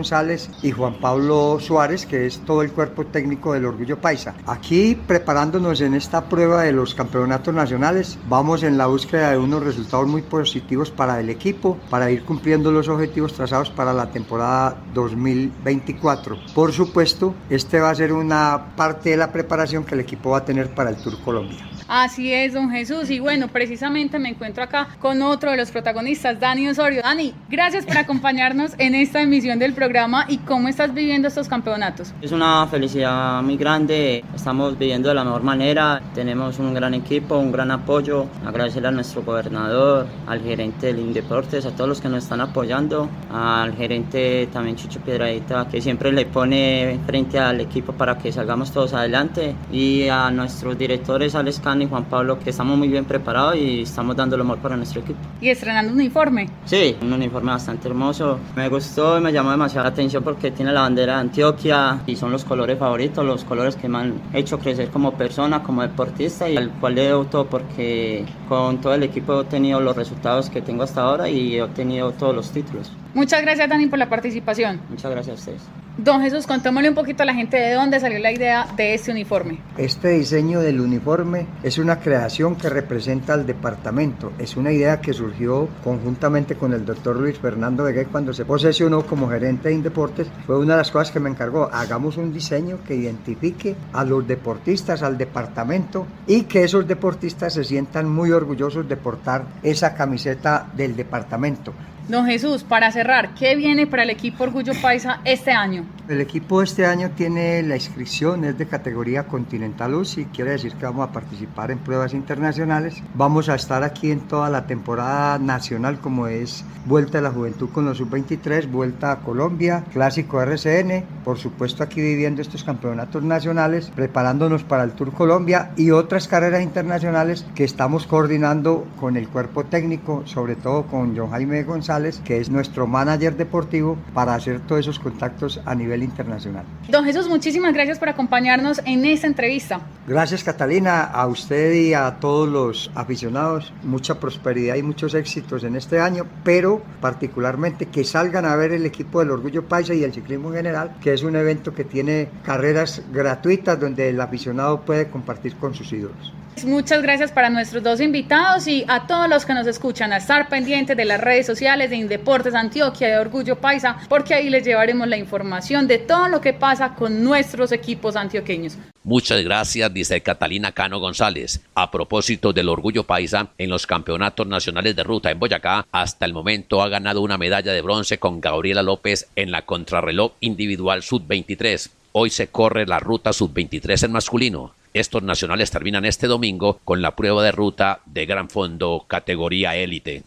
Y 0.61 0.71
Juan 0.71 0.99
Pablo 0.99 1.57
Suárez, 1.59 2.05
que 2.05 2.25
es 2.25 2.39
todo 2.39 2.61
el 2.61 2.71
cuerpo 2.71 3.05
técnico 3.05 3.53
del 3.53 3.65
Orgullo 3.65 3.99
Paisa. 3.99 4.35
Aquí 4.45 4.95
preparándonos 4.95 5.81
en 5.81 5.93
esta 5.93 6.25
prueba 6.25 6.63
de 6.63 6.71
los 6.71 6.95
campeonatos 6.95 7.53
nacionales, 7.53 8.17
vamos 8.27 8.63
en 8.63 8.77
la 8.77 8.87
búsqueda 8.87 9.31
de 9.31 9.37
unos 9.37 9.63
resultados 9.63 10.07
muy 10.07 10.21
positivos 10.21 10.91
para 10.91 11.19
el 11.19 11.29
equipo, 11.29 11.77
para 11.89 12.11
ir 12.11 12.23
cumpliendo 12.23 12.71
los 12.71 12.87
objetivos 12.87 13.33
trazados 13.33 13.69
para 13.69 13.93
la 13.93 14.11
temporada 14.11 14.77
2024. 14.93 16.37
Por 16.53 16.71
supuesto, 16.71 17.35
este 17.49 17.79
va 17.79 17.89
a 17.89 17.95
ser 17.95 18.13
una 18.13 18.75
parte 18.75 19.09
de 19.11 19.17
la 19.17 19.31
preparación 19.31 19.83
que 19.83 19.95
el 19.95 20.01
equipo 20.01 20.31
va 20.31 20.39
a 20.39 20.45
tener 20.45 20.73
para 20.73 20.91
el 20.91 20.97
Tour 20.97 21.19
Colombia. 21.23 21.78
Así 21.91 22.31
es, 22.31 22.53
don 22.53 22.69
Jesús. 22.69 23.09
Y 23.09 23.19
bueno, 23.19 23.47
precisamente 23.47 24.19
me 24.19 24.29
encuentro 24.29 24.63
acá 24.63 24.89
con 24.99 25.23
otro 25.23 25.49
de 25.49 25.57
los 25.57 25.71
protagonistas, 25.71 26.39
Dani 26.39 26.67
Osorio. 26.67 27.01
Dani, 27.01 27.33
gracias 27.49 27.83
por 27.83 27.97
acompañarnos 27.97 28.73
en 28.77 28.93
esta 28.93 29.23
emisión 29.23 29.57
del 29.57 29.73
programa 29.73 30.25
y 30.27 30.37
cómo 30.37 30.67
estás 30.67 30.93
viviendo 30.93 31.27
estos 31.27 31.47
campeonatos. 31.47 32.13
Es 32.21 32.31
una 32.31 32.67
felicidad 32.67 33.41
muy 33.41 33.57
grande. 33.57 34.23
Estamos 34.35 34.77
viviendo 34.77 35.09
de 35.09 35.15
la 35.15 35.23
mejor 35.23 35.41
manera. 35.41 35.99
Tenemos 36.13 36.59
un 36.59 36.75
gran 36.75 36.93
equipo, 36.93 37.39
un 37.39 37.51
gran 37.51 37.71
apoyo. 37.71 38.27
Agradecerle 38.45 38.89
a 38.89 38.91
nuestro 38.91 39.23
gobernador, 39.23 40.05
al 40.27 40.41
gerente 40.43 40.87
del 40.87 40.99
Indeportes, 40.99 41.65
a 41.65 41.71
todos 41.71 41.89
los 41.89 42.01
que 42.01 42.07
nos 42.07 42.23
están 42.23 42.41
apoyando, 42.41 43.09
al 43.33 43.73
gerente 43.75 44.47
también 44.53 44.75
Chucho 44.75 44.99
Piedradita, 44.99 45.67
que 45.67 45.81
siempre 45.81 46.11
le 46.11 46.27
pone 46.27 46.99
frente 47.07 47.39
al 47.39 47.61
equipo 47.61 47.93
para 47.93 48.15
que 48.19 48.31
salgamos 48.31 48.71
todos 48.71 48.93
adelante, 48.93 49.55
y 49.71 50.07
a 50.07 50.29
nuestros 50.29 50.77
directores, 50.77 51.33
Alex 51.33 51.61
Y 51.81 51.87
Juan 51.87 52.05
Pablo, 52.05 52.39
que 52.39 52.49
estamos 52.49 52.77
muy 52.77 52.87
bien 52.87 53.05
preparados 53.05 53.55
y 53.55 53.81
estamos 53.81 54.15
dando 54.15 54.37
lo 54.37 54.43
mejor 54.43 54.59
para 54.59 54.77
nuestro 54.77 55.01
equipo. 55.01 55.19
¿Y 55.41 55.49
estrenando 55.49 55.91
un 55.91 55.99
uniforme? 55.99 56.49
Sí, 56.65 56.95
un 57.01 57.13
uniforme 57.13 57.51
bastante 57.51 57.87
hermoso. 57.87 58.39
Me 58.55 58.69
gustó 58.69 59.17
y 59.17 59.21
me 59.21 59.31
llamó 59.31 59.51
demasiado 59.51 59.83
la 59.83 59.89
atención 59.89 60.23
porque 60.23 60.51
tiene 60.51 60.71
la 60.71 60.81
bandera 60.81 61.15
de 61.15 61.19
Antioquia 61.21 62.01
y 62.05 62.15
son 62.15 62.31
los 62.31 62.43
colores 62.45 62.77
favoritos, 62.77 63.25
los 63.25 63.43
colores 63.43 63.75
que 63.75 63.87
me 63.87 63.97
han 63.99 64.13
hecho 64.33 64.59
crecer 64.59 64.89
como 64.89 65.13
persona, 65.13 65.63
como 65.63 65.81
deportista 65.81 66.49
y 66.49 66.57
al 66.57 66.71
cual 66.71 66.95
le 66.95 67.03
debo 67.03 67.25
todo 67.25 67.45
porque 67.45 68.25
con 68.47 68.79
todo 68.81 68.93
el 68.93 69.03
equipo 69.03 69.41
he 69.41 69.45
tenido 69.45 69.79
los 69.79 69.95
resultados 69.95 70.49
que 70.49 70.61
tengo 70.61 70.83
hasta 70.83 71.01
ahora 71.01 71.29
y 71.29 71.55
he 71.55 71.61
obtenido 71.61 72.11
todos 72.11 72.35
los 72.35 72.51
títulos. 72.51 72.91
Muchas 73.13 73.41
gracias 73.41 73.67
Dani 73.69 73.87
por 73.87 73.99
la 73.99 74.09
participación. 74.09 74.81
Muchas 74.89 75.11
gracias 75.11 75.37
a 75.37 75.39
ustedes. 75.39 75.61
Don 76.01 76.21
Jesús, 76.21 76.47
contémosle 76.47 76.87
un 76.87 76.95
poquito 76.95 77.23
a 77.23 77.25
la 77.25 77.33
gente 77.33 77.57
de 77.57 77.73
dónde 77.73 77.99
salió 77.99 78.19
la 78.19 78.31
idea 78.31 78.65
de 78.77 78.93
este 78.93 79.11
uniforme. 79.11 79.59
Este 79.77 80.11
diseño 80.11 80.61
del 80.61 80.79
uniforme 80.79 81.45
es 81.61 81.77
una 81.77 81.99
creación 81.99 82.55
que 82.55 82.69
representa 82.69 83.33
al 83.33 83.45
departamento. 83.45 84.31
Es 84.39 84.55
una 84.55 84.71
idea 84.71 85.01
que 85.01 85.11
surgió 85.11 85.67
conjuntamente 85.83 86.55
con 86.55 86.71
el 86.71 86.85
doctor 86.85 87.17
Luis 87.17 87.37
Fernando 87.37 87.83
Vegué 87.83 88.05
cuando 88.05 88.31
se 88.31 88.45
posesionó 88.45 89.05
como 89.05 89.27
gerente 89.27 89.67
de 89.67 89.75
Indeportes. 89.75 90.27
Fue 90.45 90.57
una 90.57 90.75
de 90.75 90.77
las 90.77 90.91
cosas 90.91 91.11
que 91.11 91.19
me 91.19 91.29
encargó. 91.29 91.69
Hagamos 91.69 92.15
un 92.15 92.31
diseño 92.31 92.77
que 92.87 92.95
identifique 92.95 93.75
a 93.91 94.05
los 94.05 94.25
deportistas, 94.25 95.03
al 95.03 95.17
departamento 95.17 96.07
y 96.27 96.43
que 96.43 96.63
esos 96.63 96.87
deportistas 96.87 97.55
se 97.55 97.65
sientan 97.65 98.09
muy 98.09 98.31
orgullosos 98.31 98.87
de 98.87 98.95
portar 98.95 99.43
esa 99.63 99.95
camiseta 99.95 100.71
del 100.77 100.95
departamento. 100.95 101.73
Don 102.09 102.25
Jesús, 102.25 102.63
para 102.63 102.91
cerrar, 102.91 103.35
¿qué 103.35 103.55
viene 103.55 103.85
para 103.85 104.01
el 104.01 104.09
equipo 104.09 104.43
Orgullo 104.43 104.73
Paisa 104.81 105.21
este 105.25 105.51
año? 105.51 105.85
El 106.07 106.21
equipo 106.21 106.63
este 106.63 106.87
año 106.87 107.11
tiene 107.15 107.61
la 107.61 107.75
inscripción, 107.75 108.43
es 108.45 108.57
de 108.57 108.65
categoría 108.65 109.27
Continental 109.27 109.93
UCI, 109.93 110.25
quiere 110.25 110.51
decir 110.53 110.73
que 110.73 110.85
vamos 110.85 111.07
a 111.07 111.11
participar 111.11 111.69
en 111.69 111.77
pruebas 111.77 112.15
internacionales. 112.15 113.03
Vamos 113.13 113.47
a 113.47 113.53
estar 113.53 113.83
aquí 113.83 114.09
en 114.09 114.21
toda 114.21 114.49
la 114.49 114.65
temporada 114.65 115.37
nacional 115.37 115.99
como 115.99 116.25
es 116.25 116.65
Vuelta 116.87 117.19
a 117.19 117.21
la 117.21 117.29
Juventud 117.29 117.69
con 117.69 117.85
los 117.85 117.99
Sub-23, 117.99 118.71
Vuelta 118.71 119.11
a 119.11 119.19
Colombia, 119.19 119.83
Clásico 119.93 120.41
RCN, 120.41 121.03
por 121.23 121.37
supuesto 121.37 121.83
aquí 121.83 122.01
viviendo 122.01 122.41
estos 122.41 122.63
campeonatos 122.63 123.21
nacionales, 123.21 123.91
preparándonos 123.95 124.63
para 124.63 124.83
el 124.83 124.93
Tour 124.93 125.13
Colombia 125.13 125.73
y 125.77 125.91
otras 125.91 126.27
carreras 126.27 126.63
internacionales 126.63 127.45
que 127.53 127.65
estamos 127.65 128.07
coordinando 128.07 128.87
con 128.99 129.15
el 129.15 129.29
cuerpo 129.29 129.65
técnico, 129.65 130.23
sobre 130.25 130.55
todo 130.55 130.87
con 130.87 131.15
John 131.15 131.29
Jaime 131.29 131.61
González 131.61 131.98
que 132.25 132.37
es 132.37 132.49
nuestro 132.49 132.87
manager 132.87 133.35
deportivo, 133.35 133.97
para 134.13 134.35
hacer 134.35 134.59
todos 134.61 134.81
esos 134.81 134.99
contactos 134.99 135.61
a 135.65 135.75
nivel 135.75 136.03
internacional. 136.03 136.65
Don 136.87 137.05
Jesús, 137.05 137.27
muchísimas 137.27 137.73
gracias 137.73 137.99
por 137.99 138.09
acompañarnos 138.09 138.81
en 138.85 139.05
esta 139.05 139.27
entrevista. 139.27 139.81
Gracias 140.07 140.43
Catalina, 140.43 141.03
a 141.03 141.27
usted 141.27 141.73
y 141.73 141.93
a 141.93 142.17
todos 142.19 142.49
los 142.49 142.91
aficionados, 142.95 143.73
mucha 143.83 144.19
prosperidad 144.19 144.75
y 144.75 144.83
muchos 144.83 145.13
éxitos 145.13 145.63
en 145.63 145.75
este 145.75 145.99
año, 145.99 146.25
pero 146.43 146.81
particularmente 147.01 147.85
que 147.85 148.03
salgan 148.03 148.45
a 148.45 148.55
ver 148.55 148.71
el 148.71 148.85
equipo 148.85 149.19
del 149.19 149.31
Orgullo 149.31 149.67
Paisa 149.67 149.93
y 149.93 150.03
el 150.03 150.13
ciclismo 150.13 150.49
en 150.49 150.55
general, 150.55 150.95
que 151.01 151.13
es 151.13 151.23
un 151.23 151.35
evento 151.35 151.73
que 151.73 151.83
tiene 151.83 152.29
carreras 152.43 153.03
gratuitas 153.11 153.79
donde 153.79 154.09
el 154.09 154.19
aficionado 154.19 154.81
puede 154.81 155.09
compartir 155.09 155.55
con 155.55 155.73
sus 155.73 155.91
ídolos. 155.93 156.33
Muchas 156.65 157.01
gracias 157.01 157.31
para 157.31 157.49
nuestros 157.49 157.83
dos 157.83 158.01
invitados 158.01 158.67
y 158.67 158.83
a 158.87 159.07
todos 159.07 159.29
los 159.29 159.45
que 159.45 159.53
nos 159.53 159.67
escuchan 159.67 160.11
a 160.11 160.17
estar 160.17 160.49
pendientes 160.49 160.97
de 160.97 161.05
las 161.05 161.21
redes 161.21 161.45
sociales 161.45 161.88
de 161.89 161.97
Indeportes 161.97 162.53
Antioquia 162.53 163.07
de 163.07 163.17
Orgullo 163.17 163.55
Paisa, 163.57 163.97
porque 164.07 164.33
ahí 164.33 164.49
les 164.49 164.63
llevaremos 164.63 165.07
la 165.07 165.17
información 165.17 165.87
de 165.87 165.97
todo 165.97 166.27
lo 166.27 166.41
que 166.41 166.53
pasa 166.53 166.95
con 166.95 167.23
nuestros 167.23 167.71
equipos 167.71 168.15
antioqueños. 168.15 168.77
Muchas 169.03 169.43
gracias, 169.43 169.93
dice 169.93 170.21
Catalina 170.21 170.71
Cano 170.71 170.99
González. 170.99 171.61
A 171.73 171.89
propósito 171.89 172.53
del 172.53 172.69
Orgullo 172.69 173.03
Paisa, 173.03 173.47
en 173.57 173.69
los 173.69 173.87
campeonatos 173.87 174.45
nacionales 174.45 174.95
de 174.95 175.03
ruta 175.03 175.31
en 175.31 175.39
Boyacá, 175.39 175.85
hasta 175.91 176.25
el 176.25 176.33
momento 176.33 176.81
ha 176.81 176.89
ganado 176.89 177.21
una 177.21 177.37
medalla 177.37 177.73
de 177.73 177.81
bronce 177.81 178.19
con 178.19 178.41
Gabriela 178.41 178.83
López 178.83 179.27
en 179.35 179.51
la 179.51 179.65
contrarreloj 179.65 180.33
individual 180.41 181.01
Sub-23. 181.01 181.89
Hoy 182.11 182.29
se 182.29 182.47
corre 182.47 182.85
la 182.85 182.99
ruta 182.99 183.33
Sub-23 183.33 184.03
en 184.03 184.11
masculino. 184.11 184.73
Estos 184.93 185.23
nacionales 185.23 185.69
terminan 185.69 186.05
este 186.05 186.27
domingo 186.27 186.79
con 186.83 187.01
la 187.01 187.15
prueba 187.15 187.43
de 187.43 187.51
ruta 187.51 188.01
de 188.05 188.25
gran 188.25 188.49
fondo 188.49 189.05
categoría 189.07 189.75
élite. 189.75 190.23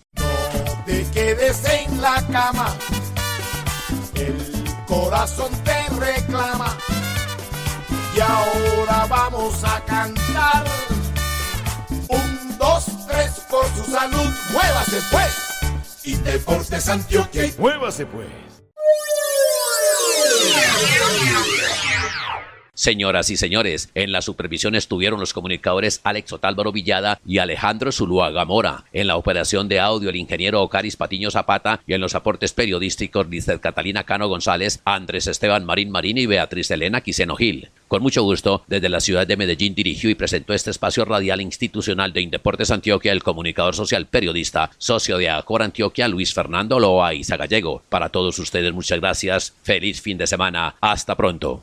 Te 0.87 1.09
quedes 1.11 1.65
en 1.65 2.01
la 2.01 2.21
cama, 2.33 2.77
el 4.15 4.65
corazón 4.87 5.53
te 5.65 5.89
reclama. 5.95 6.77
Y 8.17 8.21
ahora 8.21 9.07
vamos 9.09 9.63
a 9.65 9.81
cantar. 9.85 10.65
Un, 12.09 12.59
dos, 12.59 12.87
tres, 13.09 13.31
por 13.49 13.65
su 13.77 13.91
salud, 13.91 14.31
muévase 14.53 15.01
pues. 15.11 15.53
Y 16.03 16.15
Deportes 16.17 16.89
Antioquia. 16.89 17.51
Muévase 17.59 18.05
pues. 18.07 18.29
Señoras 22.83 23.31
y 23.31 23.37
señores, 23.37 23.91
en 23.95 24.11
la 24.11 24.23
supervisión 24.23 24.75
estuvieron 24.75 25.21
los 25.21 25.33
comunicadores 25.33 26.01
Alex 26.03 26.33
Otálvaro 26.33 26.73
Villada 26.73 27.21
y 27.25 27.39
Alejandro 27.39 27.93
Zuluaga 27.93 28.45
Mora. 28.45 28.87
En 28.93 29.07
la 29.07 29.15
operación 29.15 29.69
de 29.69 29.79
audio, 29.79 30.11
el 30.11 30.17
ingeniero 30.17 30.61
Ocaris 30.61 30.97
Patiño 30.97 31.31
Zapata 31.31 31.81
y 31.87 31.93
en 31.93 32.01
los 32.01 32.17
aportes 32.17 32.53
periodísticos, 32.53 33.29
Lizeth 33.29 33.61
Catalina 33.61 34.03
Cano 34.03 34.27
González, 34.27 34.81
Andrés 34.85 35.29
Esteban 35.29 35.65
Marín 35.65 35.93
Marín 35.93 36.19
y 36.19 36.27
Beatriz 36.27 36.73
Elena 36.73 37.03
Quiseno 37.03 37.37
Gil. 37.37 37.69
Con 37.87 38.03
mucho 38.03 38.25
gusto, 38.25 38.65
desde 38.67 38.89
la 38.89 38.99
ciudad 38.99 39.29
de 39.29 39.37
Medellín 39.37 39.77
dirigió 39.77 40.11
y 40.11 40.17
presentó 40.17 40.53
este 40.53 40.73
espacio 40.73 41.05
radial 41.05 41.41
institucional 41.41 42.13
de 42.13 42.23
Indeportes 42.23 42.73
Antioquia 42.73 43.13
el 43.13 43.23
comunicador 43.23 43.77
social 43.77 44.07
periodista, 44.07 44.73
socio 44.79 45.19
de 45.19 45.31
Acor 45.31 45.63
Antioquia, 45.63 46.09
Luis 46.09 46.35
Fernando 46.35 46.81
Loaiza 46.81 47.37
Gallego. 47.37 47.85
Para 47.89 48.09
todos 48.09 48.41
ustedes, 48.41 48.73
muchas 48.73 48.99
gracias. 48.99 49.55
Feliz 49.63 50.03
fin 50.03 50.19
de 50.19 50.27
semana. 50.27 50.75
Hasta 50.81 51.15
pronto. 51.15 51.63